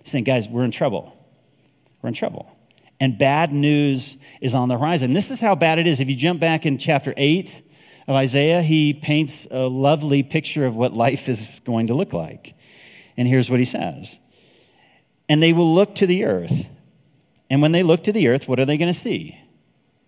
He's 0.04 0.12
saying, 0.12 0.26
guys, 0.26 0.48
we're 0.48 0.64
in 0.64 0.70
trouble. 0.70 1.18
We're 2.04 2.10
in 2.10 2.14
trouble. 2.14 2.56
And 3.00 3.18
bad 3.18 3.52
news 3.52 4.18
is 4.42 4.54
on 4.54 4.70
the 4.70 4.78
horizon. 4.78 5.14
This 5.14 5.32
is 5.32 5.42
how 5.42 5.56
bad 5.56 5.80
it 5.80 5.88
is. 5.88 6.00
If 6.00 6.08
you 6.08 6.16
jump 6.16 6.40
back 6.40 6.68
in 6.68 6.78
chapter 6.78 7.16
8 7.18 7.64
of 8.08 8.14
Isaiah, 8.16 8.62
he 8.62 8.94
paints 8.94 9.48
a 9.50 9.68
lovely 9.68 10.22
picture 10.22 10.68
of 10.68 10.76
what 10.76 10.94
life 10.94 11.28
is 11.28 11.62
going 11.66 11.88
to 11.88 11.96
look 11.96 12.14
like. 12.14 12.54
And 13.18 13.28
here's 13.28 13.50
what 13.50 13.58
he 13.58 13.66
says 13.66 14.20
And 15.32 15.42
they 15.42 15.54
will 15.54 15.74
look 15.74 15.96
to 15.96 16.06
the 16.06 16.26
earth. 16.26 16.66
And 17.50 17.62
when 17.62 17.72
they 17.72 17.84
look 17.84 18.04
to 18.04 18.12
the 18.12 18.28
earth, 18.28 18.50
what 18.50 18.60
are 18.60 18.66
they 18.66 18.78
going 18.78 18.92
to 18.92 19.00
see? 19.00 19.40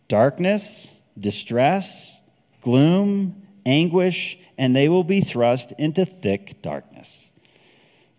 Darkness 0.09 0.89
distress, 1.17 2.19
gloom, 2.59 3.41
anguish, 3.65 4.37
and 4.57 4.75
they 4.75 4.89
will 4.89 5.05
be 5.05 5.21
thrust 5.21 5.71
into 5.77 6.03
thick 6.03 6.61
darkness. 6.61 7.31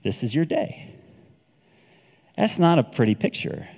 This 0.02 0.22
is 0.22 0.34
your 0.34 0.46
day. 0.46 0.94
That's 2.38 2.58
not 2.58 2.78
a 2.78 2.82
pretty 2.82 3.14
picture. 3.14 3.68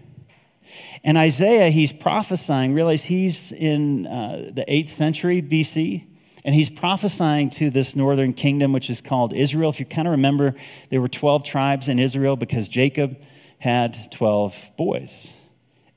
And 1.03 1.19
Isaiah, 1.19 1.71
he's 1.71 1.93
prophesying, 1.93 2.75
realize 2.75 3.05
he's 3.05 3.51
in 3.51 4.07
uh, 4.07 4.51
the 4.53 4.65
8th 4.69 4.91
century 4.91 5.43
BC, 5.43 6.05
and 6.47 6.55
he's 6.55 6.71
prophesying 6.71 7.51
to 7.51 7.71
this 7.71 7.97
northern 7.97 8.33
kingdom, 8.33 8.73
which 8.73 8.89
is 8.89 9.01
called 9.01 9.33
Israel. 9.33 9.69
If 9.69 9.81
you 9.81 9.85
kind 9.85 10.07
of 10.07 10.13
remember, 10.13 10.55
there 10.91 11.01
were 11.01 11.09
12 11.09 11.43
tribes 11.43 11.89
in 11.89 11.99
Israel 11.99 12.37
because 12.37 12.69
Jacob 12.69 13.21
had 13.59 14.13
12 14.13 14.71
boys. 14.77 15.33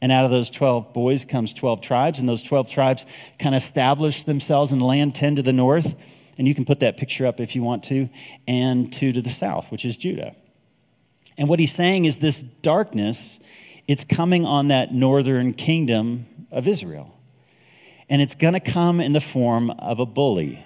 And 0.01 0.12
out 0.12 0.25
of 0.25 0.32
those 0.32 0.50
12 0.50 0.91
boys 0.91 1.24
comes 1.24 1.53
12 1.53 1.82
tribes, 1.82 2.20
and 2.20 2.27
those 2.27 2.41
12 2.41 2.72
tribes 2.72 3.06
kind 3.38 3.53
of 3.53 3.62
establish 3.62 4.24
themselves 4.24 4.72
in 4.72 4.79
the 4.79 4.86
land 4.86 5.13
10 5.13 5.36
to 5.36 5.44
the 5.44 5.53
north. 5.53 5.94
And 6.39 6.48
you 6.48 6.56
can 6.56 6.65
put 6.65 6.79
that 6.79 6.98
picture 6.98 7.27
up 7.27 7.39
if 7.39 7.56
you 7.56 7.62
want 7.62 7.84
to, 7.86 8.10
and 8.48 8.91
2 8.91 9.12
to 9.12 9.22
the 9.22 9.29
south, 9.29 9.72
which 9.72 9.86
is 9.86 9.98
Judah. 9.98 10.36
And 11.38 11.48
what 11.48 11.60
he's 11.60 11.75
saying 11.75 12.06
is 12.06 12.18
this 12.18 12.41
darkness, 12.41 13.39
it's 13.88 14.03
coming 14.03 14.48
on 14.48 14.70
that 14.70 14.91
northern 14.91 15.53
kingdom 15.53 16.25
of 16.50 16.68
Israel. 16.68 17.19
And 18.10 18.22
it's 18.22 18.36
going 18.36 18.56
to 18.56 18.60
come 18.60 19.00
in 19.00 19.13
the 19.13 19.22
form 19.22 19.70
of 19.72 20.00
a 20.00 20.06
bully. 20.06 20.66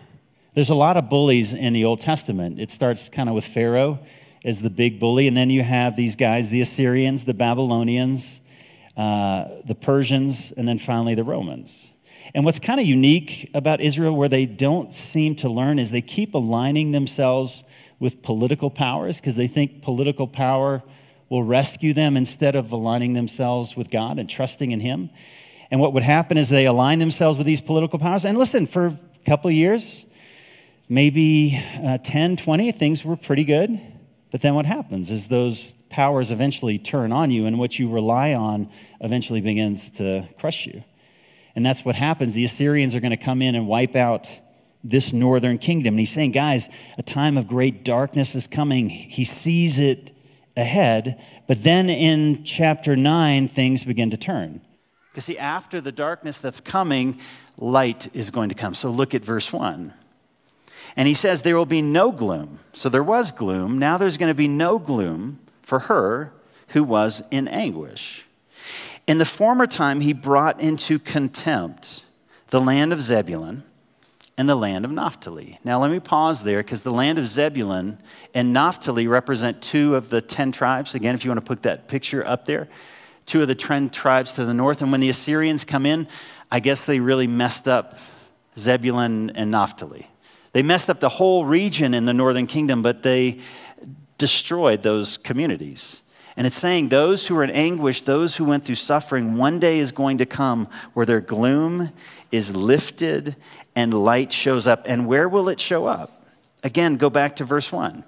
There's 0.54 0.70
a 0.70 0.76
lot 0.76 0.98
of 0.98 1.10
bullies 1.10 1.54
in 1.54 1.74
the 1.74 1.84
Old 1.84 2.00
Testament. 2.00 2.60
It 2.60 2.72
starts 2.72 3.10
kind 3.10 3.28
of 3.28 3.36
with 3.36 3.46
Pharaoh 3.46 4.00
as 4.46 4.62
the 4.62 4.70
big 4.70 5.00
bully, 5.00 5.28
and 5.28 5.36
then 5.36 5.50
you 5.50 5.64
have 5.64 5.96
these 5.96 6.16
guys, 6.16 6.50
the 6.50 6.62
Assyrians, 6.62 7.26
the 7.26 7.34
Babylonians, 7.34 8.42
uh, 8.96 9.48
the 9.66 9.76
Persians, 9.76 10.52
and 10.54 10.68
then 10.68 10.78
finally 10.78 11.16
the 11.16 11.24
Romans. 11.24 11.94
And 12.34 12.46
what's 12.46 12.60
kind 12.60 12.80
of 12.80 12.86
unique 12.86 13.50
about 13.54 13.82
Israel, 13.82 14.16
where 14.16 14.30
they 14.30 14.46
don't 14.46 14.94
seem 14.94 15.36
to 15.38 15.50
learn, 15.50 15.80
is 15.80 15.92
they 15.92 16.02
keep 16.02 16.34
aligning 16.34 16.92
themselves 16.92 17.64
with 18.00 18.22
political 18.22 18.70
powers 18.70 19.20
because 19.20 19.36
they 19.36 19.48
think 19.48 19.82
political 19.82 20.28
power 20.28 20.84
will 21.30 21.44
rescue 21.44 21.94
them 21.94 22.16
instead 22.16 22.56
of 22.56 22.72
aligning 22.72 23.14
themselves 23.14 23.76
with 23.76 23.90
God 23.90 24.20
and 24.20 24.30
trusting 24.30 24.72
in 24.72 24.82
Him. 24.82 25.10
And 25.72 25.80
what 25.80 25.94
would 25.94 26.04
happen 26.04 26.38
is 26.38 26.50
they 26.50 26.66
align 26.66 27.00
themselves 27.00 27.38
with 27.38 27.48
these 27.48 27.62
political 27.62 28.00
powers. 28.00 28.26
And 28.26 28.38
listen, 28.38 28.68
for 28.68 28.88
a 28.88 28.98
couple 29.26 29.50
years, 29.52 30.06
maybe 30.90 31.60
uh, 31.84 31.98
10, 31.98 32.38
20, 32.38 32.72
things 32.72 33.04
were 33.04 33.16
pretty 33.16 33.44
good. 33.44 33.80
But 34.32 34.42
then 34.42 34.56
what 34.56 34.66
happens 34.66 35.12
is 35.12 35.28
those 35.28 35.74
powers 35.90 36.32
eventually 36.32 36.80
turn 36.80 37.12
on 37.12 37.30
you, 37.30 37.46
and 37.46 37.60
what 37.60 37.78
you 37.78 37.90
rely 37.90 38.34
on 38.34 38.70
eventually 39.00 39.42
begins 39.42 39.92
to 39.92 40.28
crush 40.40 40.66
you. 40.66 40.84
And 41.56 41.66
that's 41.66 41.86
what 41.86 41.96
happens. 41.96 42.34
The 42.34 42.44
Assyrians 42.44 42.96
are 42.96 43.00
going 43.00 43.12
to 43.12 43.18
come 43.18 43.42
in 43.42 43.54
and 43.54 43.68
wipe 43.68 43.96
out 43.96 44.40
this 44.84 45.14
northern 45.14 45.58
kingdom. 45.60 45.94
And 45.94 46.00
he's 46.00 46.12
saying, 46.12 46.32
guys, 46.32 46.68
a 46.98 47.04
time 47.04 47.38
of 47.38 47.48
great 47.48 47.86
darkness 47.86 48.36
is 48.36 48.48
coming. 48.48 48.90
He 48.90 49.24
sees 49.24 49.80
it 49.80 50.12
ahead. 50.58 51.22
But 51.48 51.64
then 51.64 51.90
in 51.90 52.44
chapter 52.44 52.96
9, 52.96 53.48
things 53.48 53.84
begin 53.84 54.10
to 54.10 54.18
turn. 54.18 54.62
Because, 55.14 55.26
see, 55.26 55.38
after 55.38 55.80
the 55.80 55.92
darkness 55.92 56.40
that's 56.40 56.60
coming, 56.60 57.20
light 57.60 58.08
is 58.16 58.32
going 58.32 58.50
to 58.50 58.56
come. 58.56 58.74
So 58.74 58.90
look 58.90 59.14
at 59.14 59.24
verse 59.24 59.54
1. 59.54 59.94
And 60.96 61.08
he 61.08 61.14
says, 61.14 61.44
There 61.44 61.56
will 61.56 61.68
be 61.68 61.84
no 61.84 62.12
gloom. 62.12 62.58
So 62.74 62.90
there 62.90 63.04
was 63.04 63.32
gloom. 63.32 63.78
Now 63.78 63.98
there's 63.98 64.18
going 64.18 64.32
to 64.32 64.36
be 64.36 64.48
no 64.48 64.80
gloom 64.80 65.40
for 65.62 65.80
her 65.80 66.34
who 66.70 66.84
was 66.84 67.22
in 67.30 67.48
anguish. 67.48 68.26
In 69.06 69.20
the 69.20 69.26
former 69.26 69.68
time, 69.68 70.02
he 70.02 70.14
brought 70.14 70.60
into 70.60 70.98
contempt 70.98 72.06
the 72.48 72.60
land 72.60 72.92
of 72.92 73.00
Zebulun 73.00 73.64
and 74.36 74.50
the 74.50 74.56
land 74.56 74.84
of 74.84 74.90
Naphtali. 74.90 75.60
Now, 75.64 75.80
let 75.80 75.92
me 75.92 76.00
pause 76.00 76.44
there 76.44 76.60
because 76.64 76.82
the 76.82 76.92
land 76.92 77.20
of 77.20 77.28
Zebulun 77.28 78.00
and 78.34 78.52
Naphtali 78.52 79.06
represent 79.06 79.62
two 79.62 79.96
of 79.96 80.10
the 80.10 80.22
10 80.22 80.52
tribes. 80.52 80.96
Again, 80.96 81.14
if 81.14 81.24
you 81.24 81.30
want 81.30 81.40
to 81.40 81.46
put 81.46 81.62
that 81.64 81.88
picture 81.88 82.26
up 82.26 82.46
there, 82.46 82.68
two 83.26 83.42
of 83.42 83.48
the 83.48 83.56
10 83.56 83.90
tribes 83.90 84.34
to 84.34 84.46
the 84.46 84.54
north. 84.54 84.82
And 84.82 84.92
when 84.92 85.02
the 85.02 85.10
Assyrians 85.10 85.64
come 85.64 85.86
in, 85.86 86.08
I 86.52 86.60
guess 86.60 86.86
they 86.86 87.00
really 87.00 87.28
messed 87.28 87.68
up 87.68 87.98
Zebulun 88.58 89.32
and 89.32 89.52
Naphtali. 89.52 90.10
They 90.52 90.62
messed 90.62 90.90
up 90.90 91.00
the 91.00 91.10
whole 91.10 91.46
region 91.46 91.94
in 91.94 92.06
the 92.06 92.14
northern 92.14 92.48
kingdom, 92.48 92.82
but 92.82 93.04
they 93.04 93.40
destroyed 94.18 94.84
those 94.84 95.18
communities. 95.18 96.04
And 96.36 96.48
it's 96.48 96.58
saying 96.58 96.90
those 96.90 97.28
who 97.28 97.38
are 97.38 97.44
in 97.44 97.50
anguish, 97.52 98.02
those 98.02 98.36
who 98.36 98.46
went 98.46 98.64
through 98.64 98.76
suffering, 98.76 99.38
one 99.38 99.60
day 99.60 99.80
is 99.80 99.92
going 99.92 100.18
to 100.20 100.26
come 100.26 100.68
where 100.94 101.06
their 101.06 101.22
gloom 101.22 101.92
is 102.32 102.56
lifted 102.56 103.36
and 103.76 103.94
light 103.94 104.32
shows 104.32 104.66
up. 104.66 104.84
And 104.88 105.08
where 105.08 105.30
will 105.30 105.50
it 105.50 105.60
show 105.60 105.86
up? 105.86 106.26
Again, 106.64 106.96
go 106.96 107.10
back 107.10 107.36
to 107.38 107.44
verse 107.44 107.72
1. 107.72 108.04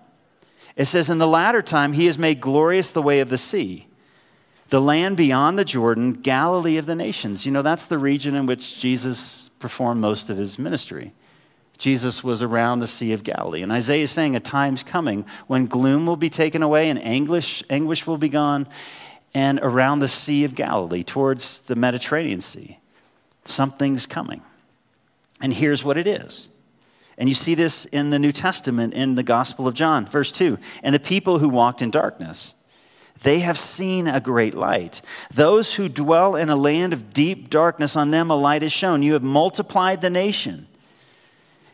It 0.76 0.86
says, 0.86 1.10
In 1.10 1.20
the 1.20 1.28
latter 1.28 1.62
time, 1.62 1.94
he 1.94 2.06
has 2.08 2.18
made 2.18 2.42
glorious 2.42 2.90
the 2.90 3.02
way 3.02 3.20
of 3.20 3.30
the 3.30 3.38
sea, 3.38 3.88
the 4.76 4.82
land 4.82 5.16
beyond 5.16 5.58
the 5.58 5.64
Jordan, 5.64 6.12
Galilee 6.12 6.76
of 6.76 6.86
the 6.86 6.96
nations. 6.96 7.46
You 7.46 7.52
know, 7.54 7.62
that's 7.62 7.86
the 7.86 7.98
region 7.98 8.36
in 8.36 8.46
which 8.46 8.78
Jesus 8.78 9.48
performed 9.58 10.02
most 10.02 10.30
of 10.30 10.36
his 10.36 10.60
ministry. 10.60 11.14
Jesus 11.78 12.26
was 12.26 12.44
around 12.44 12.80
the 12.80 12.88
Sea 12.88 13.14
of 13.14 13.24
Galilee. 13.24 13.62
And 13.62 13.72
Isaiah 13.72 14.04
is 14.04 14.12
saying 14.12 14.36
a 14.36 14.42
time's 14.42 14.84
coming 14.84 15.26
when 15.48 15.68
gloom 15.68 16.06
will 16.06 16.18
be 16.18 16.30
taken 16.30 16.62
away 16.62 16.90
and 16.90 17.02
anguish, 17.02 17.64
anguish 17.70 18.06
will 18.06 18.18
be 18.18 18.28
gone, 18.28 18.68
and 19.34 19.62
around 19.64 20.00
the 20.00 20.10
Sea 20.10 20.44
of 20.44 20.56
Galilee, 20.56 21.04
towards 21.04 21.62
the 21.62 21.78
Mediterranean 21.78 22.42
Sea. 22.42 22.78
Something's 23.46 24.06
coming. 24.06 24.42
And 25.40 25.54
here's 25.54 25.86
what 25.86 25.98
it 25.98 26.06
is. 26.06 26.50
And 27.18 27.30
you 27.30 27.36
see 27.36 27.56
this 27.56 27.86
in 27.94 28.10
the 28.10 28.20
New 28.20 28.34
Testament 28.34 28.94
in 28.94 29.16
the 29.16 29.24
Gospel 29.24 29.70
of 29.70 29.74
John, 29.74 30.06
verse 30.06 30.34
2. 30.34 30.60
And 30.84 30.94
the 30.94 31.00
people 31.00 31.40
who 31.40 31.48
walked 31.48 31.82
in 31.82 31.92
darkness, 31.92 32.54
they 33.26 33.40
have 33.40 33.58
seen 33.58 34.08
a 34.08 34.20
great 34.20 34.54
light. 34.54 35.02
Those 35.34 35.74
who 35.74 35.90
dwell 35.90 36.36
in 36.36 36.50
a 36.50 36.56
land 36.56 36.94
of 36.94 37.12
deep 37.12 37.50
darkness, 37.50 37.96
on 37.96 38.12
them 38.12 38.30
a 38.30 38.36
light 38.36 38.62
is 38.62 38.72
shown. 38.72 39.02
You 39.02 39.14
have 39.14 39.24
multiplied 39.24 40.02
the 40.02 40.12
nation. 40.12 40.68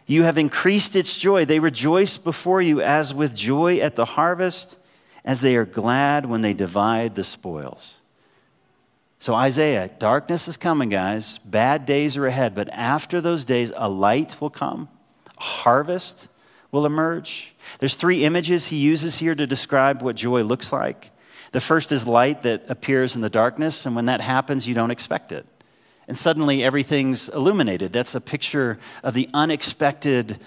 You 0.07 0.23
have 0.23 0.37
increased 0.37 0.95
its 0.95 1.19
joy. 1.19 1.43
They 1.43 1.59
rejoice 1.59 2.17
before 2.17 2.61
you 2.61 2.81
as 2.81 3.13
with 3.13 3.35
joy 3.35 3.79
at 3.79 3.95
the 3.95 4.05
harvest, 4.05 4.77
as 5.25 5.41
they 5.41 5.57
are 5.57 5.65
glad 5.65 6.25
when 6.25 6.41
they 6.41 6.53
divide 6.53 7.15
the 7.15 7.23
spoils. 7.23 7.99
So, 9.19 9.35
Isaiah, 9.35 9.89
darkness 9.99 10.47
is 10.47 10.55
coming, 10.55 10.87
guys. 10.87 11.37
Bad 11.39 11.85
days 11.85 12.15
are 12.15 12.27
ahead. 12.27 12.55
But 12.55 12.69
after 12.69 13.19
those 13.19 13.43
days, 13.43 13.73
a 13.75 13.89
light 13.89 14.39
will 14.39 14.49
come, 14.49 14.87
a 15.37 15.43
harvest 15.43 16.29
will 16.71 16.85
emerge. 16.85 17.53
There's 17.79 17.95
three 17.95 18.23
images 18.23 18.67
he 18.67 18.77
uses 18.77 19.17
here 19.17 19.35
to 19.35 19.45
describe 19.45 20.01
what 20.01 20.15
joy 20.15 20.43
looks 20.43 20.71
like. 20.71 21.11
The 21.51 21.61
first 21.61 21.91
is 21.91 22.07
light 22.07 22.43
that 22.43 22.63
appears 22.69 23.15
in 23.15 23.21
the 23.21 23.29
darkness, 23.29 23.85
and 23.85 23.95
when 23.95 24.05
that 24.05 24.21
happens, 24.21 24.67
you 24.67 24.73
don't 24.73 24.91
expect 24.91 25.31
it 25.31 25.45
and 26.11 26.17
suddenly 26.17 26.61
everything's 26.61 27.29
illuminated. 27.29 27.93
That's 27.93 28.15
a 28.15 28.19
picture 28.19 28.79
of 29.01 29.13
the 29.13 29.29
unexpected 29.33 30.39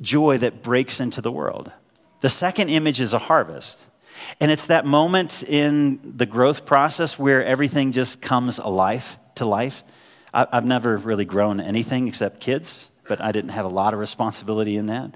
joy 0.00 0.38
that 0.38 0.62
breaks 0.62 1.00
into 1.00 1.20
the 1.20 1.32
world. 1.32 1.72
The 2.20 2.28
second 2.28 2.68
image 2.68 3.00
is 3.00 3.12
a 3.12 3.18
harvest. 3.18 3.84
And 4.40 4.52
it's 4.52 4.66
that 4.66 4.86
moment 4.86 5.42
in 5.42 6.16
the 6.16 6.24
growth 6.24 6.66
process 6.66 7.18
where 7.18 7.44
everything 7.44 7.90
just 7.90 8.20
comes 8.20 8.58
alive 8.58 9.18
to 9.34 9.44
life. 9.44 9.82
I've 10.32 10.64
never 10.64 10.96
really 10.96 11.24
grown 11.24 11.58
anything 11.58 12.06
except 12.06 12.40
kids, 12.40 12.88
but 13.08 13.20
I 13.20 13.32
didn't 13.32 13.50
have 13.50 13.64
a 13.64 13.70
lot 13.70 13.94
of 13.94 13.98
responsibility 13.98 14.76
in 14.76 14.86
that. 14.86 15.14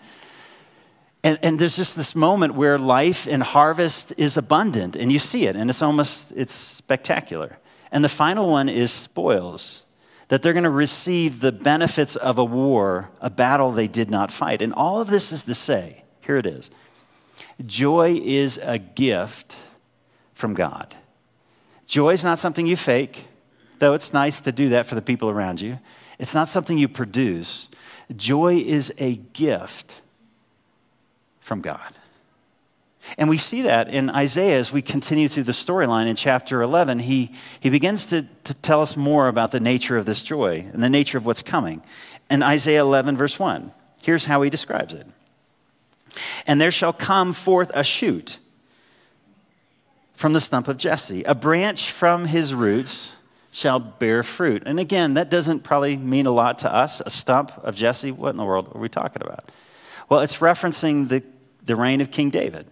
And, 1.24 1.38
and, 1.42 1.58
there's 1.58 1.76
just 1.76 1.94
this 1.94 2.16
moment 2.16 2.54
where 2.54 2.78
life 2.78 3.28
and 3.28 3.44
harvest 3.44 4.12
is 4.16 4.36
abundant, 4.36 4.96
and 4.96 5.12
you 5.12 5.20
see 5.20 5.46
it, 5.46 5.54
and 5.54 5.70
it's 5.70 5.80
almost 5.80 6.32
it's 6.32 6.52
spectacular. 6.52 7.58
And 7.92 8.02
the 8.02 8.08
final 8.08 8.48
one 8.48 8.68
is 8.68 8.92
spoils 8.92 9.86
that 10.28 10.42
they're 10.42 10.54
going 10.54 10.64
to 10.64 10.70
receive 10.70 11.40
the 11.40 11.52
benefits 11.52 12.16
of 12.16 12.38
a 12.38 12.44
war, 12.44 13.10
a 13.20 13.28
battle 13.30 13.70
they 13.70 13.86
did 13.86 14.10
not 14.10 14.32
fight. 14.32 14.62
And 14.62 14.72
all 14.72 15.00
of 15.00 15.08
this 15.08 15.30
is 15.30 15.42
to 15.44 15.54
say 15.54 16.02
here 16.22 16.36
it 16.36 16.46
is 16.46 16.70
joy 17.66 18.18
is 18.22 18.58
a 18.62 18.78
gift 18.78 19.56
from 20.34 20.54
God. 20.54 20.94
Joy 21.86 22.10
is 22.10 22.24
not 22.24 22.38
something 22.38 22.66
you 22.66 22.76
fake, 22.76 23.26
though 23.78 23.92
it's 23.92 24.12
nice 24.12 24.40
to 24.40 24.52
do 24.52 24.70
that 24.70 24.86
for 24.86 24.94
the 24.94 25.02
people 25.02 25.28
around 25.28 25.60
you. 25.60 25.78
It's 26.18 26.34
not 26.34 26.48
something 26.48 26.78
you 26.78 26.88
produce. 26.88 27.68
Joy 28.16 28.56
is 28.56 28.92
a 28.98 29.16
gift 29.16 30.01
from 31.42 31.60
God. 31.60 31.92
And 33.18 33.28
we 33.28 33.36
see 33.36 33.62
that 33.62 33.88
in 33.88 34.08
Isaiah 34.10 34.58
as 34.58 34.72
we 34.72 34.80
continue 34.80 35.28
through 35.28 35.42
the 35.42 35.52
storyline 35.52 36.06
in 36.06 36.14
chapter 36.16 36.62
11. 36.62 37.00
He, 37.00 37.32
he 37.58 37.68
begins 37.68 38.06
to, 38.06 38.26
to 38.44 38.54
tell 38.54 38.80
us 38.80 38.96
more 38.96 39.28
about 39.28 39.50
the 39.50 39.60
nature 39.60 39.96
of 39.96 40.06
this 40.06 40.22
joy 40.22 40.64
and 40.72 40.82
the 40.82 40.88
nature 40.88 41.18
of 41.18 41.26
what's 41.26 41.42
coming. 41.42 41.82
In 42.30 42.42
Isaiah 42.42 42.80
11, 42.82 43.16
verse 43.16 43.38
1, 43.38 43.72
here's 44.02 44.26
how 44.26 44.42
he 44.42 44.50
describes 44.50 44.94
it 44.94 45.06
And 46.46 46.60
there 46.60 46.70
shall 46.70 46.92
come 46.92 47.32
forth 47.32 47.70
a 47.74 47.82
shoot 47.82 48.38
from 50.14 50.32
the 50.32 50.40
stump 50.40 50.68
of 50.68 50.76
Jesse, 50.76 51.24
a 51.24 51.34
branch 51.34 51.90
from 51.90 52.26
his 52.26 52.54
roots 52.54 53.16
shall 53.50 53.80
bear 53.80 54.22
fruit. 54.22 54.62
And 54.64 54.78
again, 54.78 55.14
that 55.14 55.28
doesn't 55.28 55.60
probably 55.64 55.96
mean 55.96 56.26
a 56.26 56.30
lot 56.30 56.58
to 56.60 56.72
us. 56.72 57.02
A 57.04 57.10
stump 57.10 57.50
of 57.58 57.74
Jesse, 57.74 58.12
what 58.12 58.30
in 58.30 58.36
the 58.36 58.44
world 58.44 58.70
are 58.72 58.80
we 58.80 58.88
talking 58.88 59.20
about? 59.20 59.50
Well, 60.08 60.20
it's 60.20 60.36
referencing 60.38 61.08
the, 61.08 61.22
the 61.64 61.76
reign 61.76 62.00
of 62.00 62.10
King 62.10 62.30
David. 62.30 62.66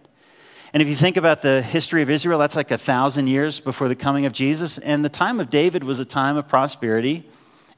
And 0.73 0.81
if 0.81 0.87
you 0.87 0.95
think 0.95 1.17
about 1.17 1.41
the 1.41 1.61
history 1.61 2.01
of 2.01 2.09
Israel, 2.09 2.39
that's 2.39 2.55
like 2.55 2.71
a 2.71 2.77
thousand 2.77 3.27
years 3.27 3.59
before 3.59 3.87
the 3.89 3.95
coming 3.95 4.25
of 4.25 4.33
Jesus. 4.33 4.77
And 4.77 5.03
the 5.03 5.09
time 5.09 5.39
of 5.39 5.49
David 5.49 5.83
was 5.83 5.99
a 5.99 6.05
time 6.05 6.37
of 6.37 6.47
prosperity 6.47 7.25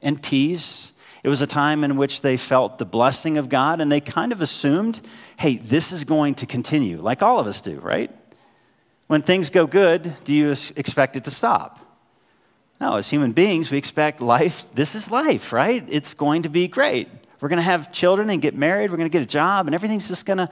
and 0.00 0.22
peace. 0.22 0.92
It 1.24 1.28
was 1.28 1.42
a 1.42 1.46
time 1.46 1.82
in 1.82 1.96
which 1.96 2.20
they 2.20 2.36
felt 2.36 2.78
the 2.78 2.84
blessing 2.84 3.36
of 3.38 3.48
God 3.48 3.80
and 3.80 3.90
they 3.90 4.00
kind 4.00 4.30
of 4.30 4.40
assumed, 4.40 5.00
hey, 5.38 5.56
this 5.56 5.90
is 5.90 6.04
going 6.04 6.34
to 6.36 6.46
continue, 6.46 7.00
like 7.00 7.22
all 7.22 7.40
of 7.40 7.46
us 7.46 7.60
do, 7.60 7.80
right? 7.80 8.10
When 9.06 9.22
things 9.22 9.50
go 9.50 9.66
good, 9.66 10.12
do 10.24 10.32
you 10.32 10.50
expect 10.76 11.16
it 11.16 11.24
to 11.24 11.30
stop? 11.30 11.80
No, 12.80 12.96
as 12.96 13.08
human 13.08 13.32
beings, 13.32 13.70
we 13.70 13.78
expect 13.78 14.20
life, 14.20 14.70
this 14.74 14.94
is 14.94 15.10
life, 15.10 15.52
right? 15.52 15.84
It's 15.88 16.14
going 16.14 16.42
to 16.42 16.48
be 16.48 16.68
great. 16.68 17.08
We're 17.44 17.50
going 17.50 17.58
to 17.58 17.64
have 17.64 17.92
children 17.92 18.30
and 18.30 18.40
get 18.40 18.54
married, 18.54 18.90
we're 18.90 18.96
going 18.96 19.10
to 19.10 19.12
get 19.12 19.20
a 19.20 19.26
job, 19.26 19.66
and 19.66 19.74
everything's 19.74 20.08
just 20.08 20.24
going 20.24 20.38
to 20.38 20.48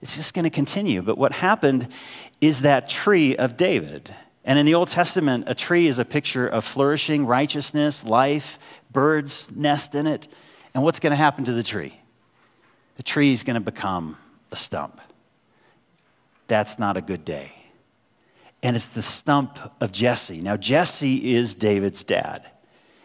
it's 0.00 0.14
just 0.14 0.32
going 0.32 0.44
to 0.44 0.50
continue. 0.50 1.02
But 1.02 1.18
what 1.18 1.32
happened 1.32 1.88
is 2.40 2.60
that 2.60 2.88
tree 2.88 3.34
of 3.34 3.56
David. 3.56 4.14
And 4.44 4.56
in 4.56 4.64
the 4.64 4.74
Old 4.74 4.86
Testament, 4.86 5.46
a 5.48 5.56
tree 5.56 5.88
is 5.88 5.98
a 5.98 6.04
picture 6.04 6.46
of 6.46 6.64
flourishing, 6.64 7.26
righteousness, 7.26 8.04
life, 8.04 8.60
birds 8.92 9.50
nest 9.56 9.96
in 9.96 10.06
it. 10.06 10.28
And 10.72 10.84
what's 10.84 11.00
going 11.00 11.10
to 11.10 11.16
happen 11.16 11.44
to 11.46 11.52
the 11.52 11.64
tree? 11.64 11.98
The 12.96 13.02
tree 13.02 13.32
is 13.32 13.42
going 13.42 13.54
to 13.54 13.60
become 13.60 14.16
a 14.52 14.56
stump. 14.56 15.00
That's 16.46 16.78
not 16.78 16.96
a 16.96 17.00
good 17.00 17.24
day. 17.24 17.50
And 18.62 18.76
it's 18.76 18.86
the 18.86 19.02
stump 19.02 19.58
of 19.80 19.90
Jesse. 19.90 20.42
Now, 20.42 20.56
Jesse 20.56 21.34
is 21.34 21.54
David's 21.54 22.04
dad. 22.04 22.48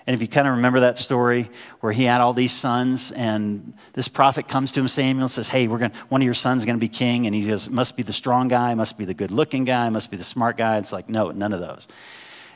And 0.08 0.16
if 0.16 0.22
you 0.22 0.28
kind 0.28 0.48
of 0.48 0.56
remember 0.56 0.80
that 0.82 0.98
story 0.98 1.50
where 1.80 1.92
he 1.92 2.06
had 2.06 2.22
all 2.22 2.34
these 2.34 2.54
sons, 2.54 3.12
and 3.12 3.74
this 3.94 4.08
prophet 4.08 4.48
comes 4.48 4.72
to 4.72 4.80
him, 4.80 4.88
Samuel 4.88 5.28
says, 5.28 5.48
Hey, 5.48 5.68
we're 5.68 5.78
going 5.78 5.92
one 6.10 6.22
of 6.22 6.26
your 6.26 6.34
sons 6.34 6.62
is 6.62 6.66
going 6.66 6.78
to 6.78 6.82
be 6.82 6.88
king. 6.88 7.28
And 7.28 7.36
he 7.36 7.46
goes, 7.46 7.70
Must 7.70 7.96
be 7.96 8.04
the 8.04 8.14
strong 8.14 8.48
guy, 8.48 8.74
must 8.74 8.98
be 8.98 9.06
the 9.06 9.14
good 9.14 9.32
looking 9.32 9.64
guy, 9.64 9.90
must 9.90 10.10
be 10.10 10.18
the 10.18 10.24
smart 10.24 10.58
guy. 10.58 10.78
It's 10.78 10.92
like, 10.92 11.08
No, 11.08 11.32
none 11.32 11.54
of 11.54 11.60
those. 11.60 11.88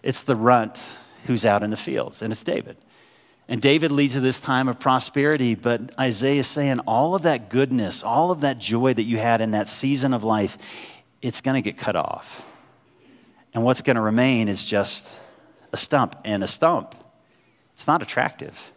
It's 0.01 0.23
the 0.23 0.35
runt 0.35 0.97
who's 1.27 1.45
out 1.45 1.63
in 1.63 1.69
the 1.69 1.77
fields, 1.77 2.21
and 2.21 2.31
it's 2.31 2.43
David. 2.43 2.77
And 3.47 3.61
David 3.61 3.91
leads 3.91 4.13
to 4.13 4.19
this 4.21 4.39
time 4.39 4.67
of 4.67 4.79
prosperity, 4.79 5.53
but 5.53 5.97
Isaiah 5.99 6.39
is 6.39 6.47
saying 6.47 6.79
all 6.87 7.13
of 7.13 7.23
that 7.23 7.49
goodness, 7.49 8.01
all 8.01 8.31
of 8.31 8.41
that 8.41 8.57
joy 8.57 8.91
that 8.91 9.03
you 9.03 9.17
had 9.17 9.39
in 9.39 9.51
that 9.51 9.69
season 9.69 10.15
of 10.15 10.23
life, 10.23 10.57
it's 11.21 11.41
going 11.41 11.53
to 11.53 11.61
get 11.61 11.77
cut 11.77 11.95
off. 11.95 12.43
And 13.53 13.63
what's 13.63 13.83
going 13.83 13.97
to 13.97 14.01
remain 14.01 14.47
is 14.47 14.65
just 14.65 15.19
a 15.71 15.77
stump. 15.77 16.15
And 16.25 16.43
a 16.43 16.47
stump 16.47 16.95
it's 17.75 17.87
not 17.87 18.01
attractive. 18.01 18.71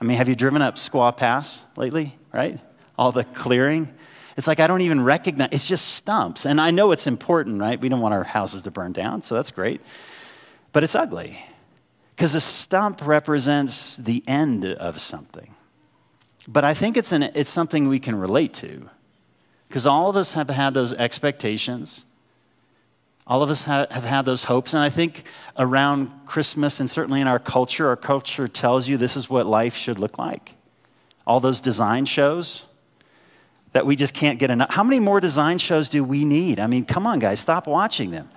I 0.00 0.04
mean, 0.04 0.16
have 0.16 0.26
you 0.26 0.34
driven 0.34 0.62
up 0.62 0.76
Squaw 0.76 1.14
Pass 1.14 1.66
lately, 1.76 2.16
right? 2.32 2.58
All 2.96 3.12
the 3.12 3.24
clearing. 3.24 3.92
It's 4.38 4.46
like 4.46 4.58
I 4.58 4.66
don't 4.66 4.80
even 4.80 5.04
recognize, 5.04 5.50
it's 5.52 5.68
just 5.68 5.86
stumps. 5.90 6.46
And 6.46 6.58
I 6.58 6.70
know 6.70 6.92
it's 6.92 7.06
important, 7.06 7.60
right? 7.60 7.78
We 7.78 7.90
don't 7.90 8.00
want 8.00 8.14
our 8.14 8.24
houses 8.24 8.62
to 8.62 8.70
burn 8.70 8.92
down, 8.92 9.20
so 9.20 9.34
that's 9.34 9.50
great. 9.50 9.82
But 10.72 10.82
it's 10.82 10.94
ugly 10.94 11.38
because 12.16 12.34
a 12.34 12.40
stump 12.40 13.06
represents 13.06 13.98
the 13.98 14.24
end 14.26 14.64
of 14.64 14.98
something. 14.98 15.54
But 16.48 16.64
I 16.64 16.72
think 16.72 16.96
it's, 16.96 17.12
an, 17.12 17.24
it's 17.34 17.50
something 17.50 17.86
we 17.86 18.00
can 18.00 18.14
relate 18.14 18.54
to 18.54 18.88
because 19.68 19.86
all 19.86 20.08
of 20.08 20.16
us 20.16 20.32
have 20.32 20.48
had 20.48 20.72
those 20.72 20.94
expectations 20.94 22.06
all 23.26 23.42
of 23.42 23.50
us 23.50 23.64
have, 23.64 23.90
have 23.90 24.04
had 24.04 24.24
those 24.24 24.44
hopes. 24.44 24.74
And 24.74 24.82
I 24.82 24.88
think 24.88 25.24
around 25.56 26.10
Christmas 26.26 26.80
and 26.80 26.90
certainly 26.90 27.20
in 27.20 27.28
our 27.28 27.38
culture, 27.38 27.88
our 27.88 27.96
culture 27.96 28.48
tells 28.48 28.88
you 28.88 28.96
this 28.96 29.16
is 29.16 29.30
what 29.30 29.46
life 29.46 29.76
should 29.76 29.98
look 29.98 30.18
like. 30.18 30.54
All 31.26 31.38
those 31.38 31.60
design 31.60 32.04
shows 32.04 32.64
that 33.72 33.86
we 33.86 33.96
just 33.96 34.12
can't 34.12 34.38
get 34.38 34.50
enough. 34.50 34.70
How 34.72 34.84
many 34.84 35.00
more 35.00 35.20
design 35.20 35.58
shows 35.58 35.88
do 35.88 36.04
we 36.04 36.24
need? 36.24 36.58
I 36.58 36.66
mean, 36.66 36.84
come 36.84 37.06
on, 37.06 37.20
guys, 37.20 37.40
stop 37.40 37.66
watching 37.66 38.10
them. 38.10 38.28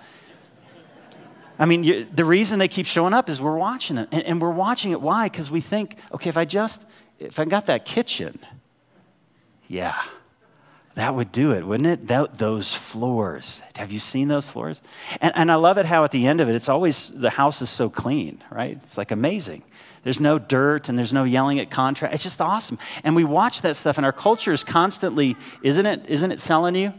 I 1.58 1.64
mean, 1.64 2.08
the 2.14 2.24
reason 2.24 2.58
they 2.58 2.68
keep 2.68 2.86
showing 2.86 3.14
up 3.14 3.28
is 3.28 3.40
we're 3.40 3.56
watching. 3.56 3.98
And, 3.98 4.12
and 4.12 4.40
we're 4.40 4.50
watching 4.50 4.92
it. 4.92 5.00
Why? 5.00 5.28
Because 5.28 5.50
we 5.50 5.60
think, 5.60 5.98
okay, 6.12 6.28
if 6.28 6.36
I 6.36 6.44
just, 6.44 6.88
if 7.18 7.40
I 7.40 7.44
got 7.44 7.66
that 7.66 7.84
kitchen, 7.84 8.38
yeah, 9.66 10.00
that 10.96 11.14
would 11.14 11.30
do 11.30 11.52
it, 11.52 11.66
wouldn't 11.66 11.86
it? 11.86 12.06
That, 12.08 12.38
those 12.38 12.72
floors. 12.72 13.60
Have 13.76 13.92
you 13.92 13.98
seen 13.98 14.28
those 14.28 14.46
floors? 14.46 14.80
And, 15.20 15.30
and 15.36 15.52
I 15.52 15.56
love 15.56 15.76
it 15.76 15.84
how 15.84 16.04
at 16.04 16.10
the 16.10 16.26
end 16.26 16.40
of 16.40 16.48
it, 16.48 16.54
it's 16.54 16.70
always, 16.70 17.10
the 17.10 17.28
house 17.28 17.60
is 17.60 17.68
so 17.68 17.90
clean, 17.90 18.42
right? 18.50 18.78
It's 18.82 18.96
like 18.96 19.10
amazing. 19.10 19.62
There's 20.04 20.20
no 20.20 20.38
dirt 20.38 20.88
and 20.88 20.98
there's 20.98 21.12
no 21.12 21.24
yelling 21.24 21.60
at 21.60 21.70
contract. 21.70 22.14
It's 22.14 22.22
just 22.22 22.40
awesome. 22.40 22.78
And 23.04 23.14
we 23.14 23.24
watch 23.24 23.60
that 23.60 23.76
stuff, 23.76 23.98
and 23.98 24.06
our 24.06 24.12
culture 24.12 24.54
is 24.54 24.64
constantly, 24.64 25.36
isn't 25.62 25.84
it? 25.84 26.06
Isn't 26.08 26.32
it 26.32 26.40
selling 26.40 26.74
you? 26.74 26.94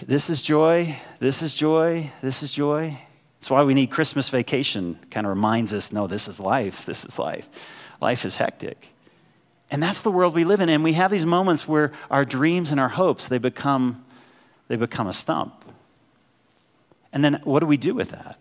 This 0.00 0.30
is 0.30 0.40
joy, 0.40 0.96
this 1.18 1.42
is 1.42 1.52
joy, 1.52 2.12
this 2.22 2.44
is 2.44 2.52
joy. 2.52 2.96
That's 3.40 3.50
why 3.50 3.64
we 3.64 3.74
need 3.74 3.88
Christmas 3.88 4.28
vacation, 4.28 5.00
kind 5.10 5.26
of 5.26 5.30
reminds 5.30 5.72
us 5.74 5.90
no, 5.90 6.06
this 6.06 6.28
is 6.28 6.38
life, 6.38 6.86
this 6.86 7.04
is 7.04 7.18
life. 7.18 7.48
Life 8.00 8.24
is 8.24 8.36
hectic. 8.36 8.93
And 9.70 9.82
that's 9.82 10.00
the 10.00 10.10
world 10.10 10.34
we 10.34 10.44
live 10.44 10.60
in. 10.60 10.68
And 10.68 10.84
we 10.84 10.92
have 10.92 11.10
these 11.10 11.26
moments 11.26 11.66
where 11.66 11.92
our 12.10 12.24
dreams 12.24 12.70
and 12.70 12.78
our 12.78 12.88
hopes, 12.88 13.28
they 13.28 13.38
become, 13.38 14.04
they 14.68 14.76
become 14.76 15.06
a 15.06 15.12
stump. 15.12 15.64
And 17.12 17.24
then 17.24 17.40
what 17.44 17.60
do 17.60 17.66
we 17.66 17.76
do 17.76 17.94
with 17.94 18.10
that? 18.10 18.38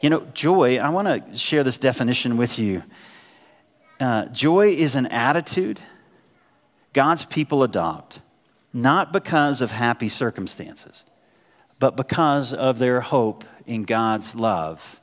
You 0.00 0.10
know, 0.10 0.26
joy, 0.34 0.78
I 0.78 0.90
want 0.90 1.26
to 1.26 1.36
share 1.36 1.64
this 1.64 1.78
definition 1.78 2.36
with 2.36 2.58
you. 2.58 2.82
Uh, 3.98 4.26
joy 4.26 4.68
is 4.68 4.96
an 4.96 5.06
attitude 5.06 5.80
God's 6.92 7.24
people 7.24 7.62
adopt, 7.62 8.20
not 8.72 9.12
because 9.12 9.60
of 9.60 9.70
happy 9.70 10.08
circumstances, 10.08 11.04
but 11.78 11.94
because 11.94 12.54
of 12.54 12.78
their 12.78 13.02
hope 13.02 13.44
in 13.66 13.82
God's 13.82 14.34
love 14.34 14.98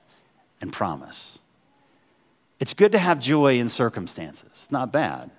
and 0.60 0.74
promise. 0.74 1.38
It's 2.64 2.74
good 2.74 2.94
to 2.94 2.98
have 2.98 3.20
joy 3.20 3.60
in 3.60 3.68
circumstances, 3.68 4.70
not 4.72 4.94
bad. 4.94 5.30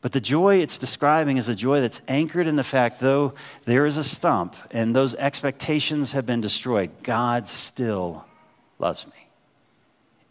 But 0.00 0.10
the 0.10 0.20
joy 0.20 0.56
it's 0.56 0.76
describing 0.76 1.36
is 1.36 1.48
a 1.48 1.54
joy 1.54 1.80
that's 1.80 2.00
anchored 2.08 2.48
in 2.48 2.56
the 2.56 2.64
fact, 2.64 2.98
though 2.98 3.34
there 3.64 3.86
is 3.86 3.96
a 3.96 4.02
stump 4.02 4.56
and 4.72 4.92
those 4.92 5.14
expectations 5.14 6.10
have 6.14 6.26
been 6.26 6.40
destroyed, 6.40 6.90
God 7.04 7.46
still 7.46 8.26
loves 8.80 9.06
me. 9.06 9.28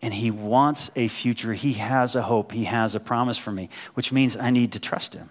And 0.02 0.13
He 0.13 0.30
wants 0.30 0.92
a 0.98 1.08
future. 1.08 1.54
He 1.54 1.72
has 1.76 2.13
a 2.13 2.24
hope. 2.24 2.52
He 2.52 2.66
has 2.66 2.94
a 2.94 3.00
promise 3.00 3.38
for 3.38 3.54
me, 3.54 3.70
which 3.94 4.12
means 4.12 4.36
I 4.36 4.50
need 4.50 4.74
to 4.74 4.82
trust 4.82 5.13
Him. 5.13 5.30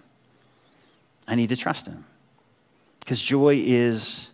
I 1.27 1.35
need 1.35 1.49
to 1.49 1.55
trust 1.55 1.85
Him. 1.85 2.05
Because 3.01 3.21
joy 3.21 3.61
is 3.63 4.29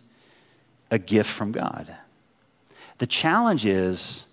a 0.90 0.98
gift 0.98 1.28
from 1.28 1.52
God. 1.52 1.94
The 2.96 3.06
challenge 3.06 3.66
is 3.66 4.24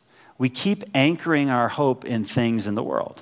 we 0.42 0.50
keep 0.50 0.84
anchoring 0.96 1.52
our 1.52 1.70
hope 1.70 2.04
in 2.04 2.24
things 2.24 2.66
in 2.66 2.74
the 2.74 2.82
world. 2.82 3.22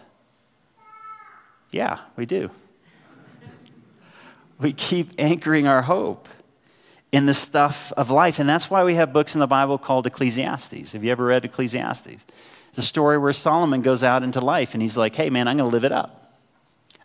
Yeah, 1.70 2.00
we 2.16 2.26
do. 2.26 2.50
we 4.62 4.72
keep 4.72 5.12
anchoring 5.20 5.68
our 5.68 5.82
hope 5.82 6.30
in 7.12 7.26
the 7.26 7.34
stuff 7.34 7.92
of 7.98 8.10
life. 8.10 8.40
And 8.40 8.48
that's 8.48 8.70
why 8.70 8.86
we 8.86 8.96
have 8.96 9.12
books 9.12 9.36
in 9.36 9.40
the 9.40 9.48
Bible 9.48 9.78
called 9.78 10.08
Ecclesiastes. 10.08 10.94
Have 10.94 11.04
you 11.04 11.12
ever 11.12 11.26
read 11.26 11.44
Ecclesiastes? 11.44 12.26
A 12.78 12.82
story 12.82 13.18
where 13.18 13.34
Solomon 13.34 13.82
goes 13.82 14.02
out 14.02 14.24
into 14.24 14.40
life 14.40 14.74
and 14.74 14.82
he's 14.82 14.96
like, 14.96 15.14
hey, 15.14 15.30
man, 15.30 15.50
I'm 15.50 15.58
going 15.58 15.70
to 15.70 15.74
live 15.74 15.84
it 15.84 15.92
up. 15.92 16.40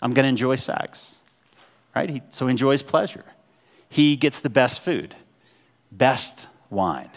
I'm 0.00 0.14
going 0.14 0.26
to 0.26 0.28
enjoy 0.28 0.54
sex. 0.54 1.18
Right? 1.92 2.08
He, 2.08 2.22
so 2.28 2.46
he 2.46 2.52
enjoys 2.52 2.84
pleasure. 2.84 3.24
He 3.88 4.14
gets 4.14 4.38
the 4.38 4.48
best 4.48 4.78
food, 4.78 5.16
best 5.90 6.46
wine 6.70 7.10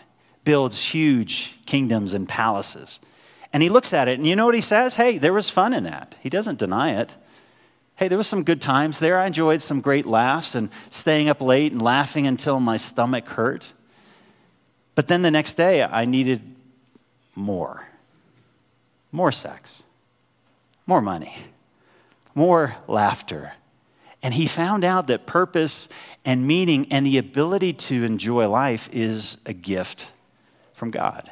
builds 0.48 0.82
huge 0.82 1.60
kingdoms 1.66 2.14
and 2.14 2.30
palaces. 2.30 3.02
And 3.52 3.62
he 3.62 3.68
looks 3.68 3.92
at 3.92 4.08
it, 4.08 4.18
and 4.18 4.26
you 4.26 4.34
know 4.34 4.46
what 4.46 4.56
he 4.56 4.62
says? 4.62 4.96
Hey, 4.96 5.18
there 5.18 5.34
was 5.34 5.50
fun 5.50 5.74
in 5.74 5.84
that. 5.84 6.18
He 6.22 6.30
doesn't 6.30 6.58
deny 6.58 6.92
it. 7.02 7.18
Hey, 7.98 8.08
there 8.08 8.18
was 8.18 8.28
some 8.28 8.46
good 8.46 8.62
times 8.62 9.00
there. 9.00 9.20
I 9.20 9.28
enjoyed 9.28 9.62
some 9.62 9.82
great 9.82 10.06
laughs 10.06 10.56
and 10.56 10.70
staying 10.90 11.28
up 11.28 11.42
late 11.42 11.74
and 11.74 11.82
laughing 11.82 12.28
until 12.28 12.62
my 12.62 12.78
stomach 12.78 13.28
hurt. 13.28 13.74
But 14.96 15.10
then 15.10 15.22
the 15.22 15.32
next 15.32 15.56
day, 15.56 15.84
I 15.84 16.06
needed 16.06 16.42
more 17.36 17.86
more 19.12 19.34
sex, 19.34 19.84
more 20.86 21.02
money, 21.02 21.36
more 22.36 22.78
laughter. 22.88 23.52
And 24.24 24.34
he 24.34 24.46
found 24.46 24.86
out 24.86 25.08
that 25.08 25.26
purpose 25.26 25.90
and 26.24 26.48
meaning 26.48 26.88
and 26.90 27.06
the 27.06 27.18
ability 27.18 27.74
to 27.74 28.06
enjoy 28.06 28.48
life 28.48 28.90
is 28.94 29.38
a 29.46 29.54
gift 29.54 30.14
from 30.78 30.92
God. 30.92 31.28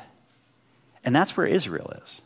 And 1.04 1.16
that's 1.16 1.38
where 1.38 1.46
Israel 1.46 1.94
is. 2.02 2.24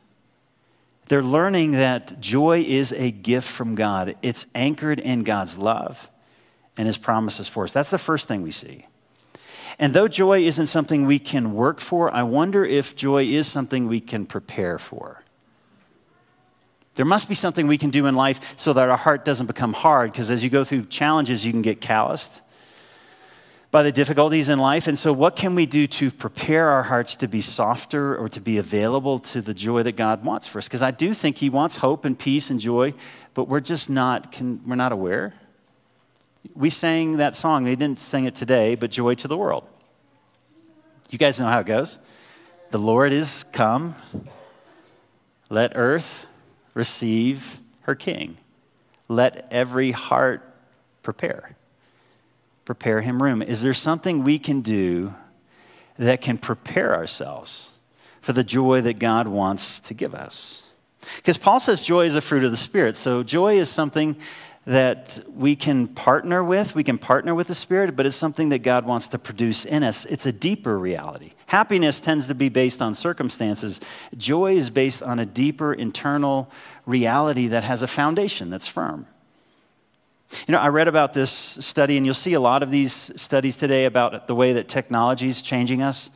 They're 1.10 1.22
learning 1.22 1.72
that 1.72 2.22
joy 2.22 2.64
is 2.66 2.94
a 2.94 3.12
gift 3.12 3.48
from 3.48 3.76
God, 3.76 4.16
it's 4.22 4.46
anchored 4.56 5.00
in 5.00 5.24
God's 5.24 5.58
love 5.58 6.10
and 6.78 6.86
his 6.86 6.98
promises 6.98 7.50
for 7.50 7.66
us. 7.66 7.74
That's 7.74 7.90
the 7.90 7.98
first 7.98 8.30
thing 8.30 8.42
we 8.42 8.52
see. 8.52 8.86
And 9.78 9.94
though 9.94 10.08
joy 10.08 10.44
isn't 10.44 10.68
something 10.68 11.06
we 11.06 11.20
can 11.20 11.54
work 11.54 11.82
for, 11.82 12.14
I 12.14 12.24
wonder 12.24 12.64
if 12.64 12.96
joy 12.96 13.26
is 13.26 13.48
something 13.48 13.88
we 13.88 14.00
can 14.00 14.26
prepare 14.26 14.80
for. 14.80 15.24
There 16.96 17.06
must 17.06 17.28
be 17.28 17.36
something 17.36 17.68
we 17.68 17.78
can 17.78 17.90
do 17.90 18.06
in 18.06 18.16
life 18.16 18.58
so 18.58 18.72
that 18.72 18.90
our 18.90 18.98
heart 18.98 19.26
doesn't 19.26 19.48
become 19.48 19.74
hard, 19.74 20.14
because 20.14 20.32
as 20.32 20.42
you 20.42 20.50
go 20.50 20.64
through 20.64 20.86
challenges, 20.86 21.46
you 21.46 21.52
can 21.52 21.62
get 21.62 21.82
calloused 21.82 22.42
by 23.72 23.84
the 23.84 23.92
difficulties 23.92 24.50
in 24.50 24.58
life. 24.58 24.88
And 24.88 24.98
so, 24.98 25.14
what 25.14 25.36
can 25.36 25.56
we 25.56 25.66
do 25.66 25.86
to 25.88 26.10
prepare 26.12 26.70
our 26.70 26.84
hearts 26.84 27.16
to 27.18 27.28
be 27.28 27.42
softer 27.42 28.18
or 28.18 28.28
to 28.30 28.42
be 28.42 28.58
available 28.58 29.20
to 29.20 29.42
the 29.42 29.54
joy 29.54 29.84
that 29.84 29.96
God 29.96 30.24
wants 30.24 30.48
for 30.48 30.58
us? 30.58 30.68
Because 30.68 30.82
I 30.82 30.92
do 30.92 31.14
think 31.14 31.38
He 31.38 31.50
wants 31.50 31.78
hope 31.78 32.06
and 32.06 32.18
peace 32.18 32.50
and 32.50 32.60
joy, 32.60 32.94
but 33.34 33.48
we're 33.48 33.60
just 33.60 33.90
not, 33.90 34.32
can, 34.32 34.62
we're 34.66 34.76
not 34.76 34.92
aware. 34.92 35.34
We 36.56 36.70
sang 36.70 37.18
that 37.18 37.36
song, 37.36 37.66
they 37.66 37.76
didn't 37.76 38.00
sing 38.00 38.26
it 38.26 38.34
today, 38.34 38.76
but 38.76 38.92
Joy 38.92 39.14
to 39.16 39.28
the 39.28 39.38
World. 39.38 39.68
You 41.10 41.18
guys 41.18 41.40
know 41.40 41.48
how 41.48 41.60
it 41.60 41.66
goes. 41.66 42.00
The 42.72 42.78
Lord 42.78 43.12
is 43.12 43.44
come, 43.52 43.96
let 45.50 45.74
earth 45.76 46.28
receive 46.74 47.60
her 47.82 47.96
king. 47.96 48.38
Let 49.08 49.48
every 49.52 49.92
heart 49.92 50.46
prepare. 51.02 51.56
Prepare 52.70 53.02
him 53.02 53.24
room. 53.24 53.42
Is 53.42 53.64
there 53.64 53.74
something 53.74 54.24
we 54.24 54.38
can 54.38 54.62
do 54.62 55.16
that 55.98 56.22
can 56.22 56.38
prepare 56.38 56.94
ourselves 56.94 57.72
for 58.22 58.32
the 58.32 58.44
joy 58.44 58.80
that 58.82 59.00
God 59.00 59.28
wants 59.28 59.80
to 59.80 59.96
give 59.96 60.14
us? 60.14 60.70
Because 61.16 61.36
Paul 61.36 61.60
says 61.60 61.82
joy 61.82 62.06
is 62.06 62.14
a 62.14 62.22
fruit 62.22 62.44
of 62.44 62.52
the 62.52 62.58
Spirit. 62.58 62.96
So 62.96 63.24
joy 63.24 63.56
is 63.56 63.72
something 63.72 64.18
that 64.68 65.18
we 65.34 65.56
can 65.56 65.88
partner 65.88 66.44
with. 66.44 66.76
We 66.76 66.84
can 66.84 67.00
partner 67.00 67.34
with 67.34 67.48
the 67.48 67.56
Spirit, 67.56 67.96
but 67.96 68.06
it's 68.06 68.16
something 68.16 68.50
that 68.50 68.60
God 68.60 68.86
wants 68.86 69.08
to 69.08 69.18
produce 69.18 69.66
in 69.66 69.82
us. 69.82 70.06
It's 70.06 70.28
a 70.28 70.32
deeper 70.32 70.78
reality. 70.78 71.32
Happiness 71.48 72.00
tends 72.00 72.28
to 72.28 72.36
be 72.36 72.50
based 72.50 72.84
on 72.84 72.94
circumstances, 72.94 73.82
joy 74.16 74.54
is 74.54 74.70
based 74.70 75.02
on 75.02 75.18
a 75.18 75.26
deeper 75.26 75.74
internal 75.74 76.52
reality 76.86 77.48
that 77.48 77.64
has 77.64 77.82
a 77.82 77.88
foundation 77.88 78.52
that's 78.52 78.68
firm. 78.68 79.08
You 80.48 80.52
know, 80.52 80.60
I 80.60 80.70
read 80.70 80.88
about 80.88 81.14
this 81.14 81.32
study, 81.32 81.98
and 81.98 82.06
you'll 82.06 82.14
see 82.16 82.34
a 82.34 82.40
lot 82.40 82.62
of 82.64 82.70
these 82.70 83.12
studies 83.20 83.56
today 83.56 83.86
about 83.86 84.28
the 84.28 84.36
way 84.36 84.54
that 84.54 84.68
technology 84.68 85.28
is 85.28 85.42
changing 85.42 85.82
us. 85.82 86.10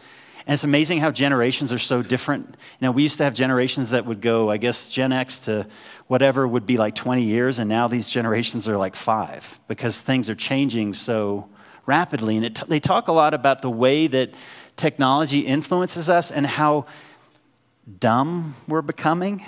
And 0.46 0.54
it's 0.54 0.64
amazing 0.64 1.00
how 1.00 1.10
generations 1.10 1.72
are 1.72 1.80
so 1.80 2.02
different. 2.02 2.48
You 2.50 2.56
know, 2.82 2.92
we 2.92 3.04
used 3.04 3.18
to 3.20 3.24
have 3.24 3.34
generations 3.34 3.92
that 3.92 4.06
would 4.06 4.22
go, 4.22 4.52
I 4.52 4.58
guess, 4.58 4.90
Gen 4.90 5.14
X 5.14 5.40
to 5.40 5.68
whatever 6.08 6.48
would 6.48 6.66
be 6.66 6.78
like 6.78 6.96
20 6.96 7.24
years, 7.24 7.60
and 7.60 7.70
now 7.70 7.88
these 7.88 8.10
generations 8.10 8.68
are 8.68 8.78
like 8.78 8.96
five 8.96 9.60
because 9.68 10.00
things 10.00 10.30
are 10.30 10.36
changing 10.36 10.94
so 10.94 11.50
rapidly. 11.86 12.36
And 12.36 12.46
it, 12.46 12.62
they 12.68 12.80
talk 12.80 13.08
a 13.08 13.14
lot 13.14 13.34
about 13.34 13.62
the 13.62 13.70
way 13.70 14.08
that 14.08 14.34
technology 14.76 15.40
influences 15.40 16.10
us 16.10 16.30
and 16.30 16.46
how 16.46 16.86
dumb 18.00 18.56
we're 18.68 18.82
becoming, 18.82 19.44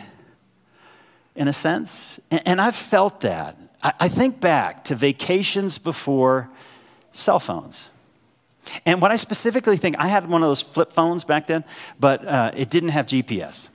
in 1.35 1.47
a 1.47 1.53
sense. 1.53 2.19
And, 2.31 2.41
and 2.45 2.61
I've 2.61 2.75
felt 2.75 3.21
that. 3.21 3.57
I, 3.85 3.93
I 4.01 4.07
think 4.07 4.41
back 4.41 4.83
to 4.85 4.95
vacations 4.95 5.77
before 5.77 6.49
cell 7.11 7.39
phones. 7.39 7.89
And 8.85 8.99
what 8.99 9.11
I 9.11 9.15
specifically 9.15 9.77
think, 9.77 9.95
I 9.99 10.07
had 10.07 10.27
one 10.27 10.41
of 10.41 10.49
those 10.49 10.63
flip 10.63 10.91
phones 10.91 11.23
back 11.23 11.45
then, 11.45 11.63
but 11.99 12.27
uh, 12.27 12.51
it 12.55 12.71
didn't 12.71 12.89
have 12.89 13.05
GPS. 13.05 13.69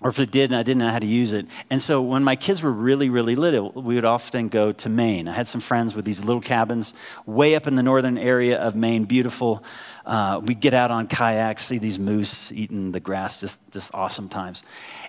Or 0.00 0.10
if 0.10 0.20
it 0.20 0.30
did, 0.30 0.50
and 0.50 0.56
I 0.56 0.62
didn't 0.62 0.78
know 0.78 0.90
how 0.90 1.00
to 1.00 1.06
use 1.06 1.32
it. 1.32 1.46
And 1.70 1.82
so 1.82 2.00
when 2.00 2.22
my 2.22 2.36
kids 2.36 2.62
were 2.62 2.70
really, 2.70 3.10
really 3.10 3.34
little, 3.34 3.72
we 3.72 3.96
would 3.96 4.04
often 4.04 4.46
go 4.46 4.70
to 4.70 4.88
Maine. 4.88 5.26
I 5.26 5.32
had 5.32 5.48
some 5.48 5.60
friends 5.60 5.94
with 5.94 6.04
these 6.04 6.24
little 6.24 6.40
cabins 6.40 6.94
way 7.26 7.56
up 7.56 7.66
in 7.66 7.74
the 7.74 7.82
northern 7.82 8.16
area 8.16 8.58
of 8.60 8.76
Maine, 8.76 9.04
beautiful. 9.04 9.64
Uh, 10.06 10.40
we'd 10.42 10.60
get 10.60 10.72
out 10.72 10.92
on 10.92 11.08
kayaks, 11.08 11.66
see 11.66 11.78
these 11.78 11.98
moose 11.98 12.52
eating 12.52 12.92
the 12.92 13.00
grass, 13.00 13.40
just, 13.40 13.60
just 13.72 13.92
awesome 13.92 14.28
times. 14.28 14.62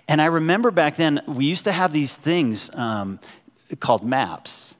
And 0.08 0.20
I 0.20 0.26
remember 0.26 0.72
back 0.72 0.96
then, 0.96 1.22
we 1.26 1.44
used 1.44 1.64
to 1.66 1.72
have 1.72 1.92
these 1.92 2.16
things 2.16 2.68
um, 2.74 3.20
called 3.78 4.04
maps. 4.04 4.76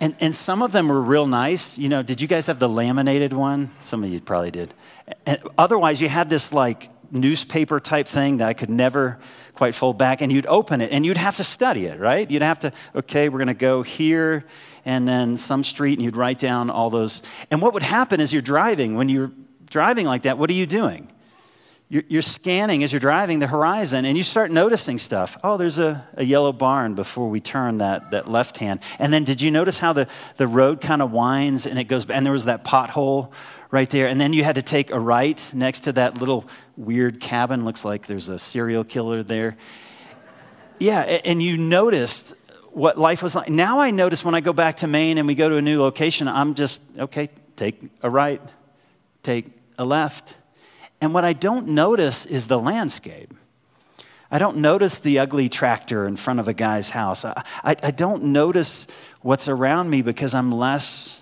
And, 0.00 0.16
and 0.20 0.34
some 0.34 0.62
of 0.62 0.72
them 0.72 0.88
were 0.88 1.00
real 1.00 1.26
nice. 1.26 1.78
You 1.78 1.88
know, 1.88 2.02
did 2.02 2.20
you 2.20 2.26
guys 2.26 2.48
have 2.48 2.58
the 2.58 2.68
laminated 2.68 3.32
one? 3.32 3.70
Some 3.80 4.02
of 4.02 4.10
you 4.10 4.20
probably 4.20 4.50
did. 4.50 4.74
And 5.26 5.38
otherwise, 5.56 6.00
you 6.00 6.08
had 6.08 6.28
this 6.28 6.52
like 6.52 6.90
newspaper 7.12 7.78
type 7.78 8.08
thing 8.08 8.38
that 8.38 8.48
I 8.48 8.54
could 8.54 8.70
never 8.70 9.18
quite 9.54 9.74
fold 9.74 9.98
back, 9.98 10.22
and 10.22 10.32
you'd 10.32 10.46
open 10.46 10.80
it 10.80 10.90
and 10.92 11.04
you'd 11.04 11.18
have 11.18 11.36
to 11.36 11.44
study 11.44 11.84
it, 11.84 12.00
right? 12.00 12.28
You'd 12.28 12.42
have 12.42 12.60
to, 12.60 12.72
okay, 12.96 13.28
we're 13.28 13.38
going 13.38 13.48
to 13.48 13.54
go 13.54 13.82
here 13.82 14.44
and 14.84 15.06
then 15.06 15.36
some 15.36 15.62
street, 15.62 15.98
and 15.98 16.02
you'd 16.02 16.16
write 16.16 16.38
down 16.38 16.70
all 16.70 16.90
those. 16.90 17.22
And 17.50 17.62
what 17.62 17.74
would 17.74 17.82
happen 17.82 18.20
is 18.20 18.32
you're 18.32 18.42
driving. 18.42 18.96
When 18.96 19.08
you're 19.08 19.30
driving 19.68 20.06
like 20.06 20.22
that, 20.22 20.38
what 20.38 20.50
are 20.50 20.54
you 20.54 20.66
doing? 20.66 21.08
You're, 21.92 22.22
scanning 22.22 22.82
as 22.82 22.90
you're 22.90 23.00
driving 23.00 23.38
the 23.38 23.46
horizon 23.46 24.06
and 24.06 24.16
you 24.16 24.22
start 24.22 24.50
noticing 24.50 24.96
stuff. 24.96 25.36
Oh, 25.44 25.58
there's 25.58 25.78
a, 25.78 26.06
a 26.14 26.24
yellow 26.24 26.50
barn 26.50 26.94
before 26.94 27.28
we 27.28 27.38
turn 27.38 27.78
that, 27.78 28.12
that 28.12 28.28
left 28.28 28.56
hand. 28.56 28.80
And 28.98 29.12
then 29.12 29.24
did 29.24 29.42
you 29.42 29.50
notice 29.50 29.78
how 29.78 29.92
the, 29.92 30.08
the 30.36 30.46
road 30.46 30.80
kind 30.80 31.02
of 31.02 31.12
winds 31.12 31.66
and 31.66 31.78
it 31.78 31.84
goes, 31.84 32.08
and 32.08 32.24
there 32.24 32.32
was 32.32 32.46
that 32.46 32.64
pothole 32.64 33.30
right 33.70 33.90
there. 33.90 34.06
And 34.06 34.18
then 34.18 34.32
you 34.32 34.42
had 34.42 34.54
to 34.54 34.62
take 34.62 34.90
a 34.90 34.98
right 34.98 35.50
next 35.52 35.80
to 35.80 35.92
that 35.92 36.16
little 36.16 36.46
weird 36.78 37.20
cabin. 37.20 37.66
Looks 37.66 37.84
like 37.84 38.06
there's 38.06 38.30
a 38.30 38.38
serial 38.38 38.84
killer 38.84 39.22
there. 39.22 39.58
Yeah, 40.78 41.00
and 41.00 41.42
you 41.42 41.58
noticed 41.58 42.34
what 42.70 42.96
life 42.98 43.22
was 43.22 43.34
like. 43.34 43.50
Now 43.50 43.80
I 43.80 43.90
notice 43.90 44.24
when 44.24 44.34
I 44.34 44.40
go 44.40 44.54
back 44.54 44.76
to 44.78 44.86
Maine 44.86 45.18
and 45.18 45.28
we 45.28 45.34
go 45.34 45.50
to 45.50 45.56
a 45.56 45.62
new 45.62 45.82
location, 45.82 46.26
I'm 46.26 46.54
just, 46.54 46.80
okay, 46.98 47.28
take 47.54 47.82
a 48.02 48.08
right, 48.08 48.40
take 49.22 49.48
a 49.76 49.84
left 49.84 50.36
and 51.02 51.12
what 51.12 51.24
I 51.24 51.32
don't 51.32 51.66
notice 51.66 52.26
is 52.26 52.46
the 52.46 52.60
landscape. 52.60 53.34
I 54.30 54.38
don't 54.38 54.58
notice 54.58 54.98
the 54.98 55.18
ugly 55.18 55.48
tractor 55.48 56.06
in 56.06 56.16
front 56.16 56.38
of 56.38 56.46
a 56.46 56.54
guy's 56.54 56.90
house. 56.90 57.24
I, 57.24 57.42
I, 57.64 57.76
I, 57.82 57.90
don't 57.90 58.22
notice 58.26 58.86
what's 59.20 59.48
around 59.48 59.90
me 59.90 60.00
because 60.00 60.32
I'm 60.32 60.52
less, 60.52 61.20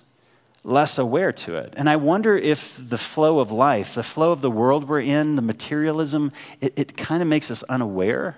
less 0.64 0.98
aware 0.98 1.32
to 1.32 1.56
it. 1.56 1.72
And 1.78 1.88
I 1.88 1.96
wonder 1.96 2.36
if 2.36 2.76
the 2.76 2.98
flow 2.98 3.38
of 3.38 3.50
life, 3.50 3.94
the 3.94 4.02
flow 4.02 4.32
of 4.32 4.42
the 4.42 4.50
world 4.50 4.86
we're 4.86 5.00
in, 5.00 5.34
the 5.34 5.42
materialism, 5.42 6.30
it, 6.60 6.74
it 6.76 6.96
kind 6.96 7.22
of 7.22 7.28
makes 7.28 7.50
us 7.50 7.62
unaware 7.64 8.36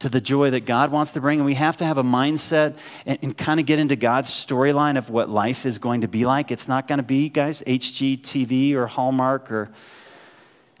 to 0.00 0.08
the 0.08 0.20
joy 0.20 0.50
that 0.50 0.64
God 0.64 0.92
wants 0.92 1.12
to 1.12 1.20
bring. 1.20 1.38
And 1.40 1.46
we 1.46 1.54
have 1.54 1.76
to 1.78 1.84
have 1.84 1.98
a 1.98 2.02
mindset 2.02 2.76
and, 3.04 3.18
and 3.22 3.36
kind 3.36 3.58
of 3.58 3.66
get 3.66 3.78
into 3.78 3.96
God's 3.96 4.30
storyline 4.30 4.96
of 4.96 5.10
what 5.10 5.28
life 5.28 5.66
is 5.66 5.78
going 5.78 6.02
to 6.02 6.08
be 6.08 6.24
like. 6.24 6.50
It's 6.50 6.68
not 6.68 6.86
going 6.86 6.98
to 6.98 7.04
be, 7.04 7.28
guys, 7.28 7.62
HGTV 7.66 8.74
or 8.74 8.86
Hallmark 8.86 9.50
or 9.50 9.70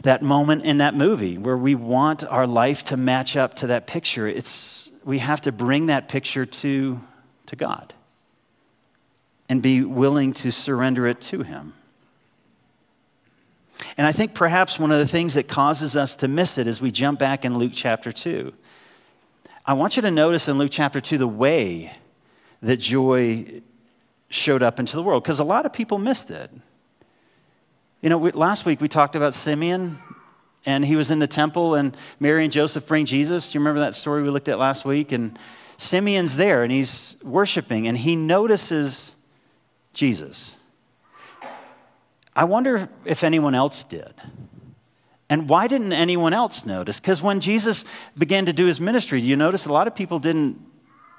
that 0.02 0.22
moment 0.22 0.64
in 0.64 0.78
that 0.78 0.94
movie 0.94 1.36
where 1.36 1.56
we 1.56 1.74
want 1.74 2.24
our 2.24 2.46
life 2.46 2.84
to 2.84 2.96
match 2.96 3.36
up 3.36 3.54
to 3.54 3.68
that 3.68 3.86
picture. 3.86 4.28
It's, 4.28 4.90
we 5.04 5.18
have 5.18 5.40
to 5.42 5.52
bring 5.52 5.86
that 5.86 6.08
picture 6.08 6.46
to, 6.46 7.00
to 7.46 7.56
God 7.56 7.94
and 9.48 9.60
be 9.60 9.82
willing 9.82 10.32
to 10.34 10.52
surrender 10.52 11.06
it 11.06 11.20
to 11.22 11.42
Him. 11.42 11.72
And 13.96 14.06
I 14.06 14.12
think 14.12 14.34
perhaps 14.34 14.78
one 14.78 14.92
of 14.92 14.98
the 14.98 15.06
things 15.06 15.34
that 15.34 15.48
causes 15.48 15.96
us 15.96 16.14
to 16.16 16.28
miss 16.28 16.58
it 16.58 16.68
is 16.68 16.80
we 16.80 16.92
jump 16.92 17.18
back 17.18 17.44
in 17.44 17.58
Luke 17.58 17.72
chapter 17.74 18.12
2. 18.12 18.52
I 19.68 19.74
want 19.74 19.96
you 19.96 20.02
to 20.02 20.10
notice 20.10 20.48
in 20.48 20.56
Luke 20.56 20.70
chapter 20.72 20.98
2 20.98 21.18
the 21.18 21.28
way 21.28 21.92
that 22.62 22.78
joy 22.78 23.60
showed 24.30 24.62
up 24.62 24.80
into 24.80 24.96
the 24.96 25.02
world, 25.02 25.22
because 25.22 25.40
a 25.40 25.44
lot 25.44 25.66
of 25.66 25.74
people 25.74 25.98
missed 25.98 26.30
it. 26.30 26.50
You 28.00 28.08
know, 28.08 28.16
we, 28.16 28.32
last 28.32 28.64
week 28.64 28.80
we 28.80 28.88
talked 28.88 29.14
about 29.14 29.34
Simeon, 29.34 29.98
and 30.64 30.86
he 30.86 30.96
was 30.96 31.10
in 31.10 31.18
the 31.18 31.26
temple, 31.26 31.74
and 31.74 31.94
Mary 32.18 32.44
and 32.44 32.50
Joseph 32.50 32.86
bring 32.86 33.04
Jesus. 33.04 33.52
You 33.52 33.60
remember 33.60 33.80
that 33.80 33.94
story 33.94 34.22
we 34.22 34.30
looked 34.30 34.48
at 34.48 34.58
last 34.58 34.86
week? 34.86 35.12
And 35.12 35.38
Simeon's 35.76 36.36
there, 36.36 36.62
and 36.62 36.72
he's 36.72 37.16
worshiping, 37.22 37.86
and 37.86 37.98
he 37.98 38.16
notices 38.16 39.16
Jesus. 39.92 40.56
I 42.34 42.44
wonder 42.44 42.88
if 43.04 43.22
anyone 43.22 43.54
else 43.54 43.84
did. 43.84 44.14
And 45.30 45.48
why 45.48 45.66
didn't 45.66 45.92
anyone 45.92 46.32
else 46.32 46.64
notice? 46.64 47.00
Because 47.00 47.22
when 47.22 47.40
Jesus 47.40 47.84
began 48.16 48.46
to 48.46 48.52
do 48.52 48.66
his 48.66 48.80
ministry, 48.80 49.20
you 49.20 49.36
notice 49.36 49.66
a 49.66 49.72
lot 49.72 49.86
of 49.86 49.94
people 49.94 50.18
didn't, 50.18 50.58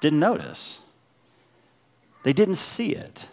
didn't 0.00 0.18
notice. 0.18 0.80
They 2.24 2.32
didn't 2.32 2.56
see 2.56 2.90
it. 2.90 3.28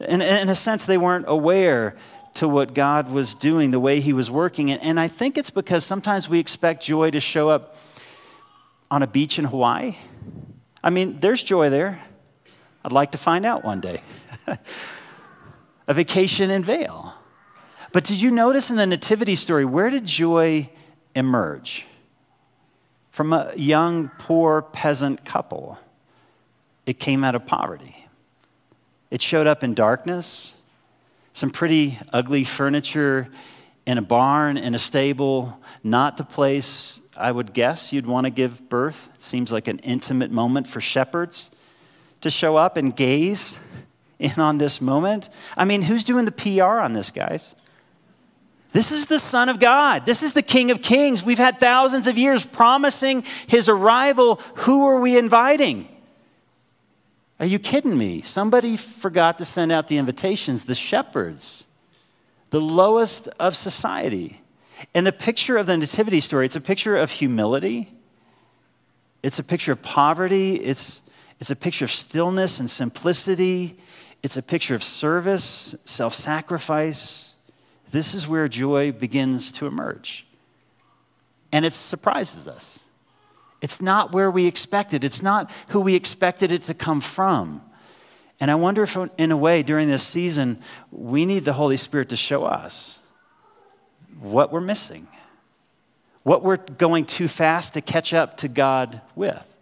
In, 0.00 0.22
in 0.22 0.48
a 0.48 0.54
sense, 0.54 0.86
they 0.86 0.98
weren't 0.98 1.24
aware 1.28 1.96
to 2.34 2.48
what 2.48 2.72
God 2.72 3.10
was 3.10 3.34
doing, 3.34 3.72
the 3.72 3.80
way 3.80 4.00
he 4.00 4.12
was 4.12 4.30
working. 4.30 4.70
And, 4.70 4.82
and 4.82 5.00
I 5.00 5.08
think 5.08 5.36
it's 5.36 5.50
because 5.50 5.84
sometimes 5.84 6.28
we 6.28 6.38
expect 6.38 6.82
joy 6.82 7.10
to 7.10 7.20
show 7.20 7.48
up 7.48 7.76
on 8.92 9.02
a 9.02 9.06
beach 9.06 9.38
in 9.38 9.46
Hawaii? 9.46 9.96
I 10.84 10.90
mean, 10.90 11.16
there's 11.18 11.42
joy 11.42 11.70
there. 11.70 12.04
I'd 12.84 12.92
like 12.92 13.12
to 13.12 13.18
find 13.18 13.46
out 13.46 13.64
one 13.64 13.80
day. 13.80 14.02
a 15.88 15.94
vacation 15.94 16.50
in 16.50 16.62
Vail. 16.62 17.14
But 17.92 18.04
did 18.04 18.20
you 18.20 18.30
notice 18.30 18.70
in 18.70 18.76
the 18.76 18.86
nativity 18.86 19.34
story, 19.34 19.64
where 19.64 19.90
did 19.90 20.06
joy 20.06 20.70
emerge? 21.14 21.86
From 23.10 23.32
a 23.32 23.52
young, 23.54 24.08
poor 24.18 24.62
peasant 24.62 25.24
couple. 25.24 25.78
It 26.86 26.98
came 26.98 27.22
out 27.22 27.34
of 27.34 27.46
poverty. 27.46 28.06
It 29.10 29.20
showed 29.20 29.46
up 29.46 29.62
in 29.62 29.74
darkness, 29.74 30.54
some 31.34 31.50
pretty 31.50 31.98
ugly 32.12 32.44
furniture 32.44 33.28
in 33.86 33.98
a 33.98 34.02
barn, 34.02 34.56
in 34.56 34.74
a 34.74 34.78
stable, 34.78 35.60
not 35.84 36.16
the 36.16 36.24
place 36.24 37.00
I 37.16 37.30
would 37.30 37.52
guess 37.52 37.92
you'd 37.92 38.06
want 38.06 38.24
to 38.24 38.30
give 38.30 38.70
birth. 38.70 39.10
It 39.14 39.20
seems 39.20 39.52
like 39.52 39.68
an 39.68 39.80
intimate 39.80 40.30
moment 40.30 40.66
for 40.66 40.80
shepherds 40.80 41.50
to 42.22 42.30
show 42.30 42.56
up 42.56 42.78
and 42.78 42.96
gaze 42.96 43.58
in 44.18 44.38
on 44.38 44.56
this 44.56 44.80
moment. 44.80 45.28
I 45.56 45.66
mean, 45.66 45.82
who's 45.82 46.04
doing 46.04 46.24
the 46.24 46.32
PR 46.32 46.80
on 46.80 46.94
this, 46.94 47.10
guys? 47.10 47.54
This 48.72 48.90
is 48.90 49.06
the 49.06 49.18
Son 49.18 49.50
of 49.50 49.60
God. 49.60 50.06
This 50.06 50.22
is 50.22 50.32
the 50.32 50.42
King 50.42 50.70
of 50.70 50.80
Kings. 50.80 51.22
We've 51.22 51.38
had 51.38 51.60
thousands 51.60 52.06
of 52.06 52.16
years 52.16 52.44
promising 52.46 53.24
his 53.46 53.68
arrival. 53.68 54.36
Who 54.56 54.86
are 54.86 54.98
we 54.98 55.18
inviting? 55.18 55.88
Are 57.38 57.46
you 57.46 57.58
kidding 57.58 57.98
me? 57.98 58.22
Somebody 58.22 58.78
forgot 58.78 59.38
to 59.38 59.44
send 59.44 59.72
out 59.72 59.88
the 59.88 59.98
invitations, 59.98 60.64
the 60.64 60.74
shepherds, 60.74 61.66
the 62.50 62.60
lowest 62.60 63.28
of 63.38 63.54
society. 63.54 64.40
And 64.94 65.06
the 65.06 65.12
picture 65.12 65.58
of 65.58 65.66
the 65.66 65.76
nativity 65.76 66.20
story, 66.20 66.46
it's 66.46 66.56
a 66.56 66.60
picture 66.60 66.96
of 66.96 67.10
humility. 67.10 67.92
It's 69.22 69.38
a 69.38 69.44
picture 69.44 69.72
of 69.72 69.82
poverty. 69.82 70.54
It's, 70.54 71.02
it's 71.40 71.50
a 71.50 71.56
picture 71.56 71.84
of 71.84 71.90
stillness 71.90 72.58
and 72.58 72.70
simplicity. 72.70 73.76
It's 74.22 74.36
a 74.36 74.42
picture 74.42 74.74
of 74.74 74.82
service, 74.82 75.74
self 75.84 76.14
sacrifice. 76.14 77.31
This 77.92 78.14
is 78.14 78.26
where 78.26 78.48
joy 78.48 78.90
begins 78.90 79.52
to 79.52 79.66
emerge. 79.66 80.26
And 81.52 81.64
it 81.64 81.74
surprises 81.74 82.48
us. 82.48 82.88
It's 83.60 83.80
not 83.80 84.12
where 84.12 84.30
we 84.30 84.46
expected, 84.46 85.04
it's 85.04 85.22
not 85.22 85.50
who 85.68 85.80
we 85.80 85.94
expected 85.94 86.50
it 86.50 86.62
to 86.62 86.74
come 86.74 87.00
from. 87.00 87.62
And 88.40 88.50
I 88.50 88.56
wonder 88.56 88.82
if, 88.82 88.96
in 89.18 89.30
a 89.30 89.36
way, 89.36 89.62
during 89.62 89.86
this 89.86 90.04
season, 90.04 90.58
we 90.90 91.24
need 91.26 91.44
the 91.44 91.52
Holy 91.52 91.76
Spirit 91.76 92.08
to 92.08 92.16
show 92.16 92.44
us 92.44 93.00
what 94.18 94.50
we're 94.50 94.60
missing, 94.60 95.06
what 96.24 96.42
we're 96.42 96.56
going 96.56 97.04
too 97.04 97.28
fast 97.28 97.74
to 97.74 97.80
catch 97.80 98.12
up 98.12 98.38
to 98.38 98.48
God 98.48 99.00
with, 99.14 99.56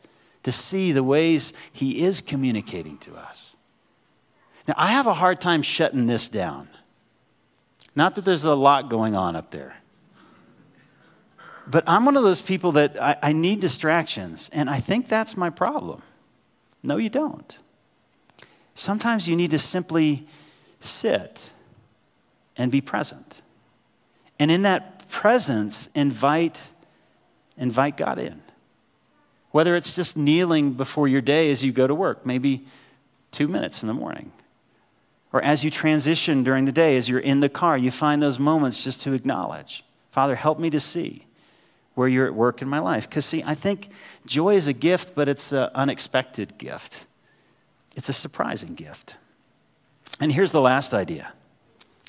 to 0.44 0.52
see 0.52 0.92
the 0.92 1.04
ways 1.04 1.52
He 1.72 2.04
is 2.04 2.22
communicating 2.22 2.96
to 2.98 3.16
us. 3.16 3.56
Now, 4.66 4.74
I 4.78 4.92
have 4.92 5.06
a 5.06 5.14
hard 5.14 5.42
time 5.42 5.60
shutting 5.60 6.06
this 6.06 6.28
down. 6.28 6.68
Not 8.00 8.14
that 8.14 8.24
there's 8.24 8.46
a 8.46 8.54
lot 8.54 8.88
going 8.88 9.14
on 9.14 9.36
up 9.36 9.50
there. 9.50 9.76
But 11.66 11.84
I'm 11.86 12.06
one 12.06 12.16
of 12.16 12.22
those 12.22 12.40
people 12.40 12.72
that 12.72 12.98
I, 12.98 13.18
I, 13.22 13.32
need 13.34 13.60
distractions, 13.60 14.48
and 14.54 14.70
I 14.70 14.80
think 14.80 15.06
that's 15.06 15.36
my 15.36 15.50
problem. 15.50 16.00
No, 16.82 16.96
you 16.96 17.10
don't. 17.10 17.58
Sometimes 18.74 19.28
you 19.28 19.36
need 19.36 19.50
to 19.50 19.58
simply 19.58 20.26
sit 20.80 21.52
and 22.56 22.72
be 22.72 22.80
present. 22.80 23.42
And 24.38 24.50
in 24.50 24.62
that 24.62 25.06
presence, 25.10 25.90
invite, 25.94 26.70
invite 27.58 27.98
God 27.98 28.18
in. 28.18 28.40
Whether 29.50 29.76
it's 29.76 29.94
just 29.94 30.16
kneeling 30.16 30.72
before 30.72 31.06
your 31.06 31.20
day 31.20 31.50
as 31.50 31.62
you 31.62 31.70
go 31.70 31.86
to 31.86 31.94
work, 31.94 32.24
maybe 32.24 32.64
two 33.30 33.46
minutes 33.46 33.82
in 33.82 33.88
the 33.88 33.94
morning. 33.94 34.32
Or 35.32 35.42
as 35.42 35.64
you 35.64 35.70
transition 35.70 36.42
during 36.42 36.64
the 36.64 36.72
day, 36.72 36.96
as 36.96 37.08
you're 37.08 37.20
in 37.20 37.40
the 37.40 37.48
car, 37.48 37.78
you 37.78 37.90
find 37.90 38.20
those 38.20 38.40
moments 38.40 38.82
just 38.82 39.02
to 39.02 39.12
acknowledge 39.12 39.84
Father, 40.10 40.34
help 40.34 40.58
me 40.58 40.70
to 40.70 40.80
see 40.80 41.24
where 41.94 42.08
you're 42.08 42.26
at 42.26 42.34
work 42.34 42.62
in 42.62 42.68
my 42.68 42.80
life. 42.80 43.08
Because, 43.08 43.24
see, 43.24 43.42
I 43.46 43.54
think 43.54 43.90
joy 44.26 44.56
is 44.56 44.66
a 44.66 44.72
gift, 44.72 45.14
but 45.14 45.28
it's 45.28 45.52
an 45.52 45.70
unexpected 45.74 46.58
gift, 46.58 47.06
it's 47.96 48.08
a 48.08 48.12
surprising 48.12 48.74
gift. 48.74 49.16
And 50.20 50.32
here's 50.32 50.52
the 50.52 50.60
last 50.60 50.92
idea 50.92 51.32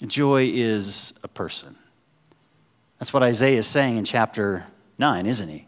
joy 0.05 0.49
is 0.53 1.13
a 1.23 1.27
person. 1.27 1.75
That's 2.99 3.13
what 3.13 3.23
Isaiah 3.23 3.59
is 3.59 3.67
saying 3.67 3.97
in 3.97 4.05
chapter 4.05 4.65
9, 4.97 5.25
isn't 5.25 5.49
he? 5.49 5.67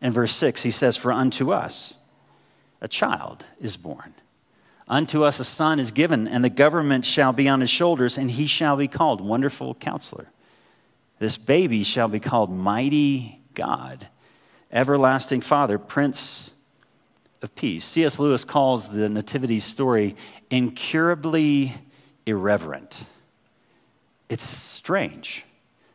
In 0.00 0.12
verse 0.12 0.34
6, 0.34 0.62
he 0.62 0.70
says, 0.70 0.96
For 0.96 1.12
unto 1.12 1.50
us 1.52 1.94
a 2.80 2.88
child 2.88 3.44
is 3.60 3.76
born. 3.76 4.14
Unto 4.88 5.22
us 5.22 5.38
a 5.38 5.44
son 5.44 5.78
is 5.78 5.90
given, 5.90 6.26
and 6.26 6.42
the 6.42 6.50
government 6.50 7.04
shall 7.04 7.32
be 7.32 7.48
on 7.48 7.60
his 7.60 7.68
shoulders, 7.68 8.16
and 8.16 8.30
he 8.30 8.46
shall 8.46 8.76
be 8.76 8.88
called 8.88 9.20
Wonderful 9.20 9.74
Counselor. 9.74 10.28
This 11.18 11.36
baby 11.36 11.84
shall 11.84 12.08
be 12.08 12.20
called 12.20 12.50
Mighty 12.50 13.40
God, 13.54 14.08
Everlasting 14.72 15.42
Father, 15.42 15.78
Prince 15.78 16.54
of 17.42 17.54
Peace. 17.54 17.84
C.S. 17.84 18.18
Lewis 18.18 18.44
calls 18.44 18.88
the 18.88 19.08
Nativity 19.08 19.60
story 19.60 20.16
incurably 20.50 21.74
irreverent. 22.24 23.04
It's 24.28 24.44
strange 24.44 25.44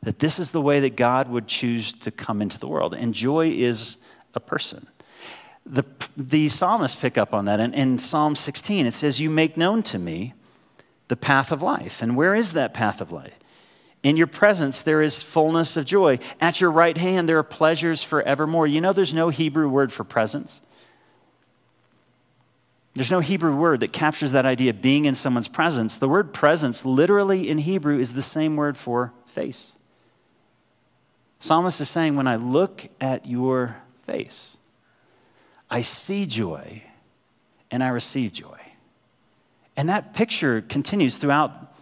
that 0.04 0.20
this 0.20 0.38
is 0.38 0.52
the 0.52 0.62
way 0.62 0.82
that 0.82 0.96
God 0.96 1.30
would 1.30 1.48
choose 1.48 1.94
to 1.94 2.12
come 2.12 2.42
into 2.42 2.60
the 2.60 2.68
world. 2.68 2.94
And 2.94 3.14
joy 3.14 3.50
is 3.50 3.98
a 4.36 4.40
person. 4.40 4.88
The, 5.66 5.86
the 6.18 6.50
psalmists 6.50 7.00
pick 7.00 7.18
up 7.18 7.34
on 7.34 7.46
that. 7.46 7.60
In, 7.60 7.74
in 7.74 8.00
Psalm 8.00 8.36
16, 8.36 8.86
it 8.86 8.94
says, 8.94 9.20
You 9.20 9.30
make 9.30 9.56
known 9.56 9.84
to 9.84 10.00
me 10.00 10.34
the 11.08 11.16
path 11.16 11.52
of 11.52 11.62
life. 11.62 12.02
And 12.02 12.18
where 12.18 12.36
is 12.36 12.54
that 12.54 12.74
path 12.74 13.02
of 13.02 13.12
life? 13.12 13.38
In 14.04 14.18
your 14.18 14.28
presence, 14.28 14.82
there 14.82 15.02
is 15.02 15.24
fullness 15.24 15.78
of 15.78 15.86
joy. 15.86 16.20
At 16.42 16.60
your 16.60 16.72
right 16.72 16.98
hand, 16.98 17.30
there 17.30 17.38
are 17.38 17.44
pleasures 17.44 18.04
forevermore. 18.04 18.68
You 18.68 18.82
know, 18.82 18.92
there's 18.92 19.14
no 19.14 19.30
Hebrew 19.30 19.70
word 19.70 19.94
for 19.94 20.04
presence. 20.04 20.62
There's 22.94 23.12
no 23.12 23.22
Hebrew 23.22 23.56
word 23.56 23.80
that 23.80 23.94
captures 23.94 24.34
that 24.34 24.46
idea 24.46 24.70
of 24.70 24.82
being 24.82 25.06
in 25.06 25.16
someone's 25.16 25.48
presence. 25.48 25.98
The 25.98 26.10
word 26.10 26.34
presence, 26.34 26.86
literally 26.86 27.50
in 27.50 27.60
Hebrew, 27.60 27.98
is 27.98 28.14
the 28.14 28.22
same 28.22 28.56
word 28.56 28.78
for 28.78 29.14
face. 29.26 29.78
Psalmist 31.40 31.82
is 31.82 31.90
saying, 31.90 32.16
When 32.16 32.28
I 32.28 32.36
look 32.36 32.88
at 33.02 33.26
your 33.26 33.78
face, 34.04 34.58
I 35.74 35.82
see 35.82 36.28
joy 36.28 36.84
and 37.72 37.84
I 37.84 37.88
receive 37.88 38.32
joy. 38.32 38.60
And 39.76 39.90
that 39.90 40.14
picture 40.14 40.62
continues 40.62 41.18
throughout 41.18 41.74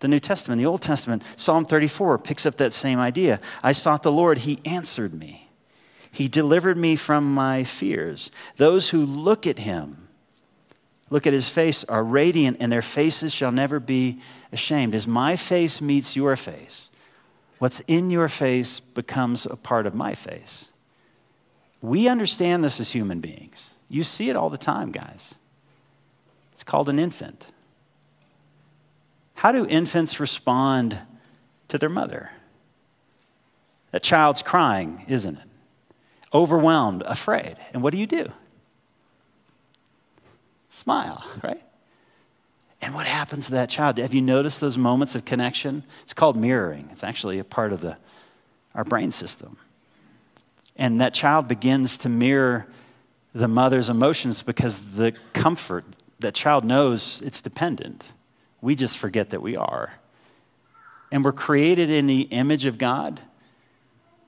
the 0.00 0.08
New 0.08 0.18
Testament. 0.18 0.58
The 0.58 0.66
Old 0.66 0.82
Testament, 0.82 1.22
Psalm 1.36 1.64
34 1.64 2.18
picks 2.18 2.44
up 2.44 2.56
that 2.56 2.72
same 2.72 2.98
idea. 2.98 3.40
I 3.62 3.70
sought 3.70 4.02
the 4.02 4.10
Lord, 4.10 4.38
He 4.38 4.58
answered 4.64 5.14
me. 5.14 5.48
He 6.10 6.26
delivered 6.26 6.76
me 6.76 6.96
from 6.96 7.32
my 7.32 7.62
fears. 7.62 8.32
Those 8.56 8.88
who 8.88 9.06
look 9.06 9.46
at 9.46 9.60
Him, 9.60 10.08
look 11.08 11.24
at 11.24 11.32
His 11.32 11.48
face, 11.48 11.84
are 11.84 12.02
radiant, 12.02 12.56
and 12.58 12.72
their 12.72 12.82
faces 12.82 13.32
shall 13.32 13.52
never 13.52 13.78
be 13.78 14.20
ashamed. 14.50 14.92
As 14.92 15.06
my 15.06 15.36
face 15.36 15.80
meets 15.80 16.16
your 16.16 16.34
face, 16.34 16.90
What's 17.58 17.80
in 17.86 18.10
your 18.10 18.28
face 18.28 18.80
becomes 18.80 19.46
a 19.46 19.56
part 19.56 19.86
of 19.86 19.94
my 19.94 20.14
face. 20.14 20.72
We 21.82 22.08
understand 22.08 22.64
this 22.64 22.80
as 22.80 22.90
human 22.90 23.20
beings. 23.20 23.74
You 23.88 24.02
see 24.02 24.30
it 24.30 24.36
all 24.36 24.50
the 24.50 24.58
time, 24.58 24.90
guys. 24.90 25.36
It's 26.52 26.64
called 26.64 26.88
an 26.88 26.98
infant. 26.98 27.48
How 29.34 29.52
do 29.52 29.66
infants 29.66 30.18
respond 30.18 30.98
to 31.68 31.78
their 31.78 31.90
mother? 31.90 32.30
That 33.90 34.02
child's 34.02 34.42
crying, 34.42 35.04
isn't 35.08 35.36
it? 35.36 35.48
Overwhelmed, 36.32 37.02
afraid. 37.02 37.56
And 37.72 37.82
what 37.82 37.92
do 37.92 37.98
you 37.98 38.06
do? 38.06 38.28
Smile, 40.70 41.24
right? 41.44 41.62
And 42.82 42.94
what 42.94 43.06
happens 43.06 43.46
to 43.46 43.52
that 43.52 43.70
child? 43.70 43.98
Have 43.98 44.14
you 44.14 44.22
noticed 44.22 44.60
those 44.60 44.76
moments 44.76 45.14
of 45.14 45.24
connection? 45.24 45.84
It's 46.02 46.12
called 46.14 46.36
mirroring. 46.36 46.88
It's 46.90 47.04
actually 47.04 47.38
a 47.38 47.44
part 47.44 47.72
of 47.72 47.80
the, 47.80 47.96
our 48.74 48.84
brain 48.84 49.10
system. 49.10 49.56
And 50.76 51.00
that 51.00 51.14
child 51.14 51.48
begins 51.48 51.96
to 51.98 52.08
mirror 52.08 52.66
the 53.34 53.48
mother's 53.48 53.90
emotions 53.90 54.42
because 54.42 54.96
the 54.96 55.12
comfort, 55.32 55.84
that 56.20 56.34
child 56.34 56.64
knows 56.64 57.22
it's 57.22 57.40
dependent. 57.40 58.12
We 58.60 58.74
just 58.74 58.98
forget 58.98 59.30
that 59.30 59.42
we 59.42 59.56
are. 59.56 59.94
And 61.12 61.24
we're 61.24 61.32
created 61.32 61.90
in 61.90 62.06
the 62.06 62.22
image 62.22 62.66
of 62.66 62.78
God 62.78 63.20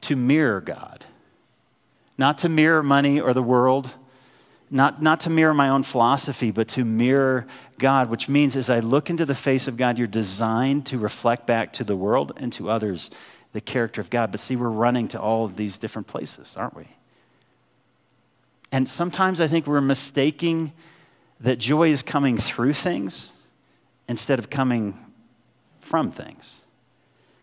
to 0.03 0.17
mirror 0.17 0.61
God, 0.61 1.05
not 2.17 2.39
to 2.39 2.49
mirror 2.49 2.83
money 2.83 3.21
or 3.21 3.35
the 3.35 3.43
world 3.43 3.95
not, 4.71 5.03
not 5.03 5.21
to 5.21 5.31
mirror 5.31 5.55
my 5.55 5.69
own 5.69 5.83
philosophy, 5.83 6.51
but 6.51 6.69
to 6.69 6.85
mirror 6.85 7.47
God, 7.79 8.11
which 8.11 8.29
means 8.29 8.57
as 8.57 8.69
I 8.69 8.81
look 8.81 9.09
into 9.09 9.25
the 9.25 9.35
face 9.35 9.67
of 9.67 9.77
God, 9.77 9.99
you're 9.99 10.07
designed 10.07 10.87
to 10.87 10.99
reflect 10.99 11.47
back 11.47 11.73
to 11.75 11.85
the 11.85 11.97
world 11.97 12.33
and 12.37 12.53
to 12.55 12.69
others 12.69 13.11
the 13.53 13.61
character 13.61 14.01
of 14.01 14.11
God. 14.11 14.31
But 14.31 14.41
see, 14.41 14.57
we're 14.57 14.69
running 14.69 15.09
to 15.09 15.21
all 15.21 15.45
of 15.45 15.57
these 15.57 15.79
different 15.79 16.07
places, 16.07 16.57
aren't 16.57 16.77
we? 16.77 16.89
And 18.71 18.89
sometimes 18.89 19.41
I 19.41 19.49
think 19.49 19.67
we're 19.67 19.81
mistaking 19.81 20.73
that 21.41 21.59
joy 21.59 21.89
is 21.89 22.03
coming 22.03 22.37
through 22.37 22.75
things 22.75 23.33
instead 24.09 24.39
of 24.39 24.51
coming 24.51 24.99
from 25.81 26.11
things. 26.11 26.65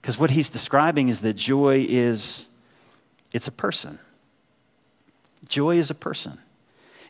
Because 0.01 0.19
what 0.19 0.29
he's 0.29 0.49
describing 0.49 1.07
is 1.07 1.21
that 1.21 1.33
joy 1.33 1.85
is 1.89 2.47
it's 3.33 3.47
a 3.47 3.51
person. 3.51 3.97
Joy 5.47 5.77
is 5.77 5.89
a 5.89 5.95
person. 5.95 6.37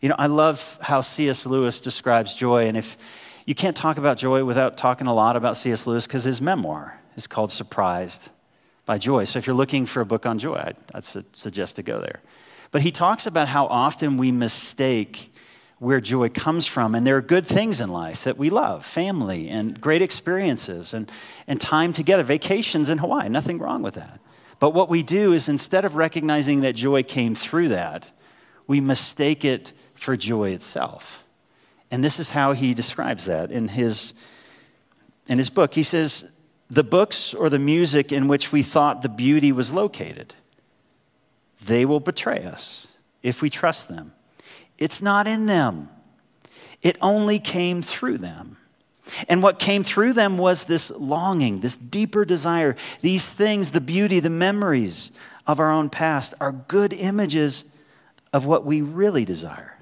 You 0.02 0.10
know, 0.10 0.16
I 0.18 0.28
love 0.28 0.78
how 0.82 1.02
C.S. 1.02 1.46
Lewis 1.46 1.80
describes 1.80 2.36
joy 2.36 2.68
and 2.68 2.78
if 2.78 2.98
you 3.46 3.54
can't 3.54 3.78
talk 3.78 3.98
about 3.98 4.18
joy 4.18 4.44
without 4.44 4.76
talking 4.76 5.08
a 5.08 5.14
lot 5.14 5.36
about 5.36 5.56
C.S. 5.56 5.86
Lewis 5.86 6.08
because 6.08 6.24
his 6.24 6.42
memoir 6.42 7.00
is 7.16 7.28
called 7.28 7.52
Surprised 7.52 8.30
by 8.86 8.98
Joy. 8.98 9.24
So 9.26 9.40
if 9.40 9.48
you're 9.48 9.56
looking 9.56 9.86
for 9.86 10.02
a 10.02 10.06
book 10.06 10.26
on 10.26 10.38
joy, 10.38 10.56
I'd, 10.56 10.78
I'd 10.94 11.04
su- 11.04 11.24
suggest 11.34 11.76
to 11.78 11.84
go 11.84 12.00
there. 12.00 12.22
But 12.72 12.82
he 12.82 12.92
talks 12.92 13.26
about 13.26 13.48
how 13.48 13.68
often 13.68 14.18
we 14.18 14.32
mistake 14.32 15.34
where 15.80 16.00
joy 16.00 16.30
comes 16.30 16.66
from. 16.66 16.96
And 16.96 17.06
there 17.06 17.18
are 17.18 17.22
good 17.22 17.46
things 17.46 17.82
in 17.82 17.90
life 17.90 18.24
that 18.24 18.38
we 18.38 18.50
love 18.50 18.86
family 18.86 19.50
and 19.50 19.80
great 19.80 20.02
experiences 20.02 20.94
and, 20.94 21.12
and 21.48 21.60
time 21.60 21.94
together, 21.94 22.24
vacations 22.24 22.90
in 22.90 22.98
Hawaii, 22.98 23.30
nothing 23.30 23.60
wrong 23.60 23.82
with 23.82 23.96
that. 23.96 24.20
But 24.60 24.74
what 24.74 24.90
we 24.90 25.04
do 25.04 25.34
is 25.34 25.50
instead 25.50 25.84
of 25.84 25.96
recognizing 25.96 26.62
that 26.62 26.76
joy 26.76 27.04
came 27.04 27.36
through 27.36 27.70
that, 27.70 28.12
we 28.68 28.80
mistake 28.80 29.44
it 29.44 29.74
for 29.94 30.16
joy 30.16 30.52
itself. 30.52 31.26
And 31.92 32.04
this 32.04 32.20
is 32.20 32.32
how 32.32 32.54
he 32.54 32.74
describes 32.74 33.26
that 33.26 33.52
in 33.52 33.68
his, 33.68 34.14
in 35.28 35.38
his 35.38 35.50
book. 35.50 35.74
He 35.74 35.84
says, 35.84 36.26
The 36.70 36.84
books 36.84 37.34
or 37.34 37.50
the 37.50 37.60
music 37.60 38.12
in 38.12 38.28
which 38.28 38.52
we 38.52 38.64
thought 38.64 39.02
the 39.02 39.10
beauty 39.10 39.52
was 39.52 39.72
located, 39.72 40.34
they 41.66 41.86
will 41.86 42.00
betray 42.00 42.44
us 42.44 42.98
if 43.22 43.42
we 43.42 43.50
trust 43.50 43.88
them. 43.88 44.14
It's 44.78 45.02
not 45.02 45.28
in 45.28 45.46
them, 45.46 45.90
it 46.82 46.98
only 47.02 47.40
came 47.40 47.82
through 47.82 48.20
them. 48.20 48.58
And 49.30 49.44
what 49.44 49.60
came 49.60 49.84
through 49.84 50.14
them 50.14 50.38
was 50.38 50.64
this 50.64 50.90
longing, 50.90 51.60
this 51.60 51.76
deeper 51.76 52.26
desire. 52.26 52.76
These 53.02 53.32
things, 53.32 53.72
the 53.72 53.82
beauty, 53.82 54.20
the 54.20 54.32
memories 54.32 55.12
of 55.46 55.60
our 55.60 55.72
own 55.72 55.90
past, 55.90 56.34
are 56.42 56.52
good 56.52 56.92
images 56.92 57.66
of 58.34 58.46
what 58.46 58.66
we 58.66 58.82
really 58.82 59.24
desire. 59.24 59.78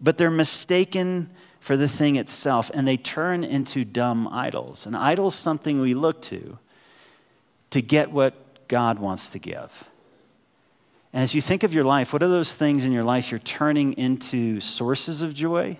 But 0.00 0.18
they're 0.18 0.30
mistaken 0.30 1.30
for 1.62 1.76
the 1.76 1.86
thing 1.86 2.16
itself, 2.16 2.72
and 2.74 2.88
they 2.88 2.96
turn 2.96 3.44
into 3.44 3.84
dumb 3.84 4.26
idols. 4.26 4.84
An 4.84 4.96
idol 4.96 5.28
is 5.28 5.36
something 5.36 5.80
we 5.80 5.94
look 5.94 6.20
to 6.22 6.58
to 7.70 7.80
get 7.80 8.10
what 8.10 8.66
God 8.66 8.98
wants 8.98 9.28
to 9.28 9.38
give. 9.38 9.88
And 11.12 11.22
as 11.22 11.36
you 11.36 11.40
think 11.40 11.62
of 11.62 11.72
your 11.72 11.84
life, 11.84 12.12
what 12.12 12.20
are 12.20 12.28
those 12.28 12.52
things 12.52 12.84
in 12.84 12.90
your 12.90 13.04
life 13.04 13.30
you're 13.30 13.38
turning 13.38 13.92
into 13.92 14.58
sources 14.58 15.22
of 15.22 15.34
joy 15.34 15.78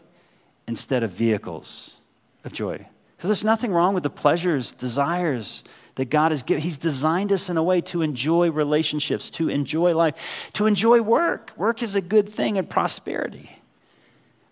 instead 0.68 1.03
of 1.03 1.11
vehicles 1.11 1.97
of 2.45 2.53
joy? 2.53 2.87
Because 3.16 3.29
there's 3.29 3.45
nothing 3.45 3.73
wrong 3.73 3.92
with 3.92 4.05
the 4.05 4.11
pleasures, 4.11 4.71
desires 4.71 5.64
that 5.97 6.11
God 6.11 6.31
has 6.31 6.45
given. 6.45 6.62
He's 6.62 6.79
designed 6.79 7.33
us 7.33 7.49
in 7.49 7.57
a 7.57 7.62
way 7.62 7.81
to 7.81 8.03
enjoy 8.03 8.53
relationships, 8.53 9.31
to 9.31 9.49
enjoy 9.49 9.97
life, 9.97 10.53
to 10.53 10.66
enjoy 10.66 11.01
work. 11.03 11.51
Work 11.57 11.83
is 11.83 11.97
a 11.97 12.01
good 12.01 12.29
thing 12.29 12.57
and 12.57 12.71
prosperity. 12.71 13.59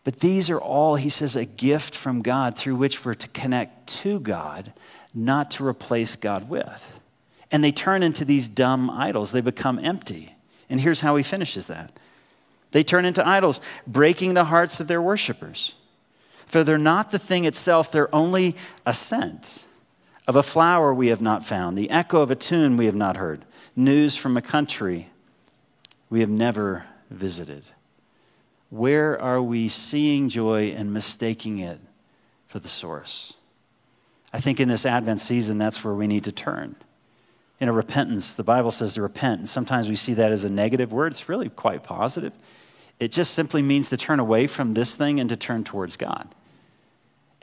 But 0.04 0.20
these 0.20 0.48
are 0.50 0.60
all, 0.60 0.96
he 0.96 1.08
says, 1.08 1.36
a 1.36 1.44
gift 1.44 1.94
from 1.94 2.22
God 2.22 2.56
through 2.56 2.76
which 2.76 3.04
we're 3.04 3.14
to 3.14 3.28
connect 3.28 3.86
to 3.88 4.18
God, 4.18 4.72
not 5.14 5.50
to 5.52 5.66
replace 5.66 6.16
God 6.16 6.48
with. 6.48 7.00
And 7.50 7.62
they 7.62 7.72
turn 7.72 8.02
into 8.02 8.24
these 8.24 8.48
dumb 8.48 8.88
idols, 8.88 9.32
they 9.32 9.40
become 9.40 9.78
empty. 9.78 10.36
And 10.68 10.80
here's 10.80 11.00
how 11.00 11.16
he 11.16 11.22
finishes 11.22 11.66
that 11.66 11.92
they 12.70 12.82
turn 12.84 13.04
into 13.04 13.26
idols, 13.26 13.60
breaking 13.86 14.34
the 14.34 14.44
hearts 14.44 14.78
of 14.78 14.86
their 14.86 15.02
worshipers. 15.02 15.74
For 16.46 16.64
they're 16.64 16.78
not 16.78 17.10
the 17.10 17.18
thing 17.18 17.44
itself, 17.44 17.90
they're 17.90 18.14
only 18.14 18.56
a 18.86 18.92
scent 18.92 19.66
of 20.28 20.36
a 20.36 20.42
flower 20.42 20.94
we 20.94 21.08
have 21.08 21.20
not 21.20 21.44
found, 21.44 21.76
the 21.76 21.90
echo 21.90 22.22
of 22.22 22.30
a 22.30 22.36
tune 22.36 22.76
we 22.76 22.86
have 22.86 22.94
not 22.94 23.16
heard, 23.16 23.44
news 23.74 24.16
from 24.16 24.36
a 24.36 24.42
country 24.42 25.10
we 26.08 26.20
have 26.20 26.28
never 26.28 26.84
visited. 27.10 27.64
Where 28.70 29.20
are 29.20 29.42
we 29.42 29.68
seeing 29.68 30.28
joy 30.28 30.72
and 30.76 30.92
mistaking 30.92 31.58
it 31.58 31.80
for 32.46 32.60
the 32.60 32.68
source? 32.68 33.34
I 34.32 34.40
think 34.40 34.60
in 34.60 34.68
this 34.68 34.86
Advent 34.86 35.20
season, 35.20 35.58
that's 35.58 35.84
where 35.84 35.94
we 35.94 36.06
need 36.06 36.24
to 36.24 36.32
turn 36.32 36.76
in 37.58 37.68
a 37.68 37.72
repentance. 37.72 38.34
The 38.34 38.44
Bible 38.44 38.70
says 38.70 38.94
to 38.94 39.02
repent. 39.02 39.40
And 39.40 39.48
sometimes 39.48 39.88
we 39.88 39.96
see 39.96 40.14
that 40.14 40.32
as 40.32 40.44
a 40.44 40.50
negative 40.50 40.92
word. 40.92 41.12
It's 41.12 41.28
really 41.28 41.48
quite 41.48 41.82
positive. 41.82 42.32
It 43.00 43.12
just 43.12 43.34
simply 43.34 43.62
means 43.62 43.88
to 43.88 43.96
turn 43.96 44.20
away 44.20 44.46
from 44.46 44.74
this 44.74 44.94
thing 44.94 45.20
and 45.20 45.28
to 45.30 45.36
turn 45.36 45.64
towards 45.64 45.96
God. 45.96 46.32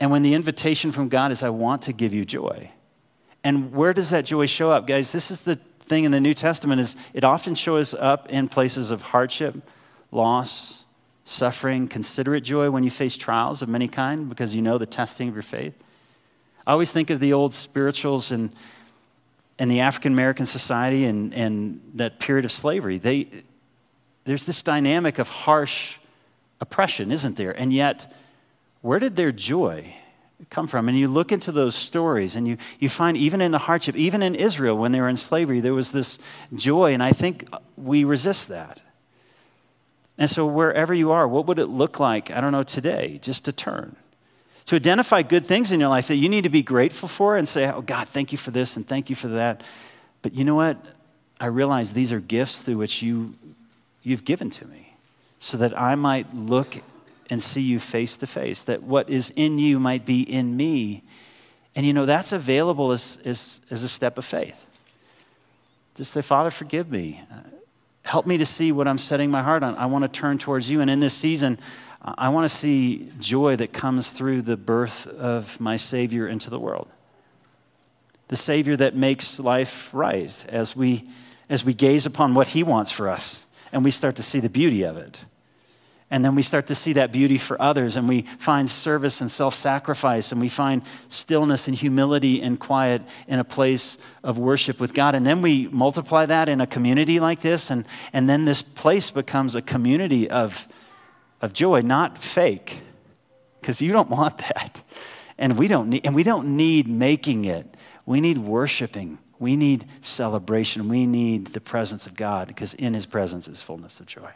And 0.00 0.10
when 0.10 0.22
the 0.22 0.34
invitation 0.34 0.92
from 0.92 1.08
God 1.08 1.30
is, 1.30 1.42
I 1.42 1.50
want 1.50 1.82
to 1.82 1.92
give 1.92 2.14
you 2.14 2.24
joy. 2.24 2.70
And 3.44 3.72
where 3.72 3.92
does 3.92 4.10
that 4.10 4.24
joy 4.24 4.46
show 4.46 4.70
up? 4.70 4.86
Guys, 4.86 5.10
this 5.10 5.30
is 5.30 5.40
the 5.40 5.56
thing 5.80 6.04
in 6.04 6.10
the 6.10 6.20
New 6.20 6.34
Testament 6.34 6.80
is 6.80 6.96
it 7.12 7.24
often 7.24 7.54
shows 7.54 7.94
up 7.94 8.28
in 8.28 8.48
places 8.48 8.90
of 8.90 9.02
hardship, 9.02 9.56
loss, 10.10 10.84
suffering, 11.28 11.88
considerate 11.88 12.42
joy 12.42 12.70
when 12.70 12.84
you 12.84 12.90
face 12.90 13.16
trials 13.16 13.62
of 13.62 13.68
many 13.68 13.88
kind 13.88 14.28
because 14.28 14.56
you 14.56 14.62
know 14.62 14.78
the 14.78 14.86
testing 14.86 15.28
of 15.28 15.34
your 15.34 15.42
faith. 15.42 15.74
I 16.66 16.72
always 16.72 16.92
think 16.92 17.10
of 17.10 17.20
the 17.20 17.32
old 17.32 17.54
spirituals 17.54 18.30
and 18.30 18.52
in 19.58 19.68
the 19.68 19.80
African 19.80 20.12
American 20.12 20.46
society 20.46 21.04
and, 21.04 21.34
and 21.34 21.80
that 21.94 22.18
period 22.18 22.44
of 22.44 22.52
slavery, 22.52 22.98
they, 22.98 23.28
there's 24.24 24.46
this 24.46 24.62
dynamic 24.62 25.18
of 25.18 25.28
harsh 25.28 25.98
oppression, 26.60 27.10
isn't 27.10 27.36
there? 27.36 27.50
And 27.50 27.72
yet, 27.72 28.12
where 28.82 28.98
did 28.98 29.16
their 29.16 29.32
joy 29.32 29.94
come 30.50 30.66
from? 30.66 30.88
And 30.88 30.96
you 30.96 31.08
look 31.08 31.32
into 31.32 31.52
those 31.52 31.74
stories 31.74 32.36
and 32.36 32.46
you, 32.46 32.56
you 32.78 32.88
find 32.88 33.16
even 33.16 33.40
in 33.40 33.50
the 33.50 33.58
hardship, 33.58 33.96
even 33.96 34.22
in 34.22 34.34
Israel 34.34 34.76
when 34.78 34.92
they 34.92 35.00
were 35.00 35.08
in 35.08 35.16
slavery, 35.16 35.60
there 35.60 35.74
was 35.74 35.92
this 35.92 36.18
joy, 36.54 36.92
and 36.92 37.02
I 37.02 37.12
think 37.12 37.48
we 37.76 38.04
resist 38.04 38.48
that. 38.48 38.82
And 40.18 40.28
so, 40.28 40.46
wherever 40.46 40.92
you 40.92 41.12
are, 41.12 41.26
what 41.28 41.46
would 41.46 41.58
it 41.58 41.68
look 41.68 42.00
like, 42.00 42.30
I 42.30 42.40
don't 42.40 42.52
know, 42.52 42.64
today, 42.64 43.18
just 43.22 43.44
to 43.44 43.52
turn? 43.52 43.96
to 44.68 44.76
identify 44.76 45.22
good 45.22 45.46
things 45.46 45.72
in 45.72 45.80
your 45.80 45.88
life 45.88 46.08
that 46.08 46.16
you 46.16 46.28
need 46.28 46.42
to 46.42 46.50
be 46.50 46.62
grateful 46.62 47.08
for 47.08 47.38
and 47.38 47.48
say, 47.48 47.70
Oh, 47.70 47.80
God, 47.80 48.06
thank 48.06 48.32
you 48.32 48.38
for 48.38 48.50
this 48.50 48.76
and 48.76 48.86
thank 48.86 49.08
you 49.08 49.16
for 49.16 49.28
that. 49.28 49.62
But 50.20 50.34
you 50.34 50.44
know 50.44 50.56
what? 50.56 50.76
I 51.40 51.46
realize 51.46 51.94
these 51.94 52.12
are 52.12 52.20
gifts 52.20 52.60
through 52.60 52.76
which 52.76 53.00
you, 53.00 53.34
you've 54.02 54.26
given 54.26 54.50
to 54.50 54.66
me 54.66 54.94
so 55.38 55.56
that 55.56 55.78
I 55.78 55.94
might 55.94 56.34
look 56.34 56.82
and 57.30 57.42
see 57.42 57.62
you 57.62 57.78
face 57.78 58.18
to 58.18 58.26
face, 58.26 58.62
that 58.64 58.82
what 58.82 59.08
is 59.08 59.30
in 59.36 59.58
you 59.58 59.78
might 59.78 60.04
be 60.04 60.20
in 60.20 60.54
me. 60.54 61.02
And 61.74 61.86
you 61.86 61.94
know, 61.94 62.04
that's 62.04 62.32
available 62.32 62.92
as, 62.92 63.18
as, 63.24 63.62
as 63.70 63.82
a 63.84 63.88
step 63.88 64.18
of 64.18 64.26
faith. 64.26 64.66
Just 65.94 66.12
say, 66.12 66.20
Father, 66.20 66.50
forgive 66.50 66.90
me. 66.90 67.22
Help 68.08 68.26
me 68.26 68.38
to 68.38 68.46
see 68.46 68.72
what 68.72 68.88
I'm 68.88 68.96
setting 68.96 69.30
my 69.30 69.42
heart 69.42 69.62
on. 69.62 69.76
I 69.76 69.84
want 69.84 70.02
to 70.02 70.08
turn 70.08 70.38
towards 70.38 70.70
you. 70.70 70.80
And 70.80 70.88
in 70.88 70.98
this 70.98 71.12
season, 71.12 71.58
I 72.00 72.30
want 72.30 72.46
to 72.46 72.48
see 72.48 73.10
joy 73.20 73.56
that 73.56 73.74
comes 73.74 74.08
through 74.08 74.40
the 74.42 74.56
birth 74.56 75.06
of 75.06 75.60
my 75.60 75.76
Savior 75.76 76.26
into 76.26 76.48
the 76.48 76.58
world. 76.58 76.88
The 78.28 78.36
Savior 78.36 78.76
that 78.78 78.96
makes 78.96 79.38
life 79.38 79.90
right 79.92 80.46
as 80.48 80.74
we, 80.74 81.06
as 81.50 81.66
we 81.66 81.74
gaze 81.74 82.06
upon 82.06 82.32
what 82.32 82.48
He 82.48 82.62
wants 82.62 82.90
for 82.90 83.10
us 83.10 83.44
and 83.72 83.84
we 83.84 83.90
start 83.90 84.16
to 84.16 84.22
see 84.22 84.40
the 84.40 84.48
beauty 84.48 84.84
of 84.84 84.96
it. 84.96 85.26
And 86.10 86.24
then 86.24 86.34
we 86.34 86.42
start 86.42 86.68
to 86.68 86.74
see 86.74 86.94
that 86.94 87.12
beauty 87.12 87.36
for 87.36 87.60
others, 87.60 87.96
and 87.96 88.08
we 88.08 88.22
find 88.22 88.68
service 88.68 89.20
and 89.20 89.30
self 89.30 89.54
sacrifice, 89.54 90.32
and 90.32 90.40
we 90.40 90.48
find 90.48 90.82
stillness 91.08 91.68
and 91.68 91.76
humility 91.76 92.40
and 92.40 92.58
quiet 92.58 93.02
in 93.26 93.38
a 93.38 93.44
place 93.44 93.98
of 94.24 94.38
worship 94.38 94.80
with 94.80 94.94
God. 94.94 95.14
And 95.14 95.26
then 95.26 95.42
we 95.42 95.68
multiply 95.68 96.24
that 96.26 96.48
in 96.48 96.60
a 96.60 96.66
community 96.66 97.20
like 97.20 97.42
this, 97.42 97.70
and, 97.70 97.84
and 98.12 98.28
then 98.28 98.46
this 98.46 98.62
place 98.62 99.10
becomes 99.10 99.54
a 99.54 99.62
community 99.62 100.30
of 100.30 100.66
of 101.40 101.52
joy, 101.52 101.82
not 101.82 102.18
fake, 102.18 102.80
because 103.60 103.80
you 103.80 103.92
don't 103.92 104.10
want 104.10 104.38
that. 104.38 104.82
And 105.36 105.58
we 105.58 105.68
don't 105.68 105.90
need, 105.90 106.04
and 106.04 106.14
we 106.14 106.24
don't 106.24 106.56
need 106.56 106.88
making 106.88 107.44
it. 107.44 107.76
We 108.06 108.20
need 108.20 108.38
worshiping. 108.38 109.18
We 109.38 109.54
need 109.56 109.86
celebration. 110.00 110.88
We 110.88 111.06
need 111.06 111.48
the 111.48 111.60
presence 111.60 112.06
of 112.06 112.14
God 112.14 112.48
because 112.48 112.74
in 112.74 112.94
his 112.94 113.06
presence 113.06 113.46
is 113.46 113.62
fullness 113.62 114.00
of 114.00 114.06
joy. 114.06 114.32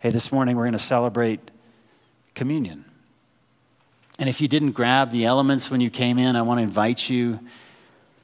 Hey, 0.00 0.08
this 0.08 0.32
morning 0.32 0.56
we're 0.56 0.62
going 0.62 0.72
to 0.72 0.78
celebrate 0.78 1.50
communion. 2.34 2.86
And 4.18 4.30
if 4.30 4.40
you 4.40 4.48
didn't 4.48 4.70
grab 4.70 5.10
the 5.10 5.26
elements 5.26 5.70
when 5.70 5.82
you 5.82 5.90
came 5.90 6.18
in, 6.18 6.36
I 6.36 6.42
want 6.42 6.56
to 6.56 6.62
invite 6.62 7.10
you 7.10 7.38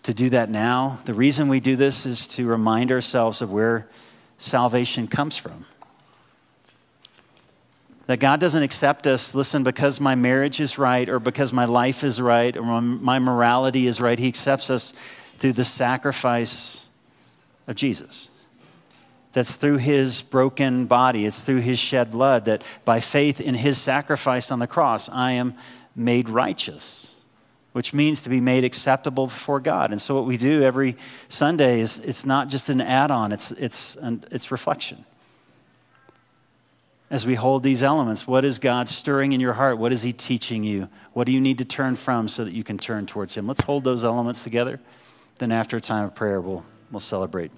to 0.04 0.14
do 0.14 0.30
that 0.30 0.48
now. 0.48 1.00
The 1.04 1.12
reason 1.12 1.48
we 1.48 1.60
do 1.60 1.76
this 1.76 2.06
is 2.06 2.28
to 2.28 2.46
remind 2.46 2.90
ourselves 2.90 3.42
of 3.42 3.52
where 3.52 3.86
salvation 4.38 5.06
comes 5.06 5.36
from. 5.36 5.66
That 8.06 8.20
God 8.20 8.40
doesn't 8.40 8.62
accept 8.62 9.06
us, 9.06 9.34
listen, 9.34 9.62
because 9.62 10.00
my 10.00 10.14
marriage 10.14 10.60
is 10.60 10.78
right 10.78 11.06
or 11.06 11.18
because 11.18 11.52
my 11.52 11.66
life 11.66 12.04
is 12.04 12.22
right 12.22 12.56
or 12.56 12.80
my 12.80 13.18
morality 13.18 13.86
is 13.86 14.00
right. 14.00 14.18
He 14.18 14.28
accepts 14.28 14.70
us 14.70 14.94
through 15.36 15.52
the 15.52 15.64
sacrifice 15.64 16.88
of 17.66 17.76
Jesus. 17.76 18.30
That's 19.36 19.54
through 19.54 19.76
his 19.76 20.22
broken 20.22 20.86
body, 20.86 21.26
it's 21.26 21.42
through 21.42 21.60
his 21.60 21.78
shed 21.78 22.10
blood 22.10 22.46
that 22.46 22.64
by 22.86 23.00
faith 23.00 23.38
in 23.38 23.54
his 23.54 23.76
sacrifice 23.76 24.50
on 24.50 24.60
the 24.60 24.66
cross, 24.66 25.10
I 25.10 25.32
am 25.32 25.54
made 25.94 26.30
righteous, 26.30 27.20
which 27.72 27.92
means 27.92 28.22
to 28.22 28.30
be 28.30 28.40
made 28.40 28.64
acceptable 28.64 29.26
before 29.26 29.60
God. 29.60 29.90
And 29.90 30.00
so, 30.00 30.14
what 30.14 30.24
we 30.24 30.38
do 30.38 30.62
every 30.62 30.96
Sunday 31.28 31.80
is 31.80 31.98
it's 31.98 32.24
not 32.24 32.48
just 32.48 32.70
an 32.70 32.80
add 32.80 33.10
on, 33.10 33.30
it's, 33.30 33.52
it's, 33.52 33.96
an, 33.96 34.24
it's 34.30 34.50
reflection. 34.50 35.04
As 37.10 37.26
we 37.26 37.34
hold 37.34 37.62
these 37.62 37.82
elements, 37.82 38.26
what 38.26 38.42
is 38.42 38.58
God 38.58 38.88
stirring 38.88 39.32
in 39.32 39.40
your 39.40 39.52
heart? 39.52 39.76
What 39.76 39.92
is 39.92 40.02
He 40.02 40.14
teaching 40.14 40.64
you? 40.64 40.88
What 41.12 41.26
do 41.26 41.32
you 41.32 41.42
need 41.42 41.58
to 41.58 41.66
turn 41.66 41.96
from 41.96 42.28
so 42.28 42.42
that 42.42 42.54
you 42.54 42.64
can 42.64 42.78
turn 42.78 43.04
towards 43.04 43.34
Him? 43.34 43.46
Let's 43.46 43.60
hold 43.60 43.84
those 43.84 44.02
elements 44.02 44.42
together. 44.42 44.80
Then, 45.40 45.52
after 45.52 45.76
a 45.76 45.80
time 45.82 46.06
of 46.06 46.14
prayer, 46.14 46.40
we'll, 46.40 46.64
we'll 46.90 47.00
celebrate 47.00 47.52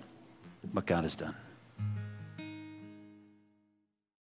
what 0.72 0.85
God 0.85 1.03
has 1.03 1.14
done. 1.14 1.37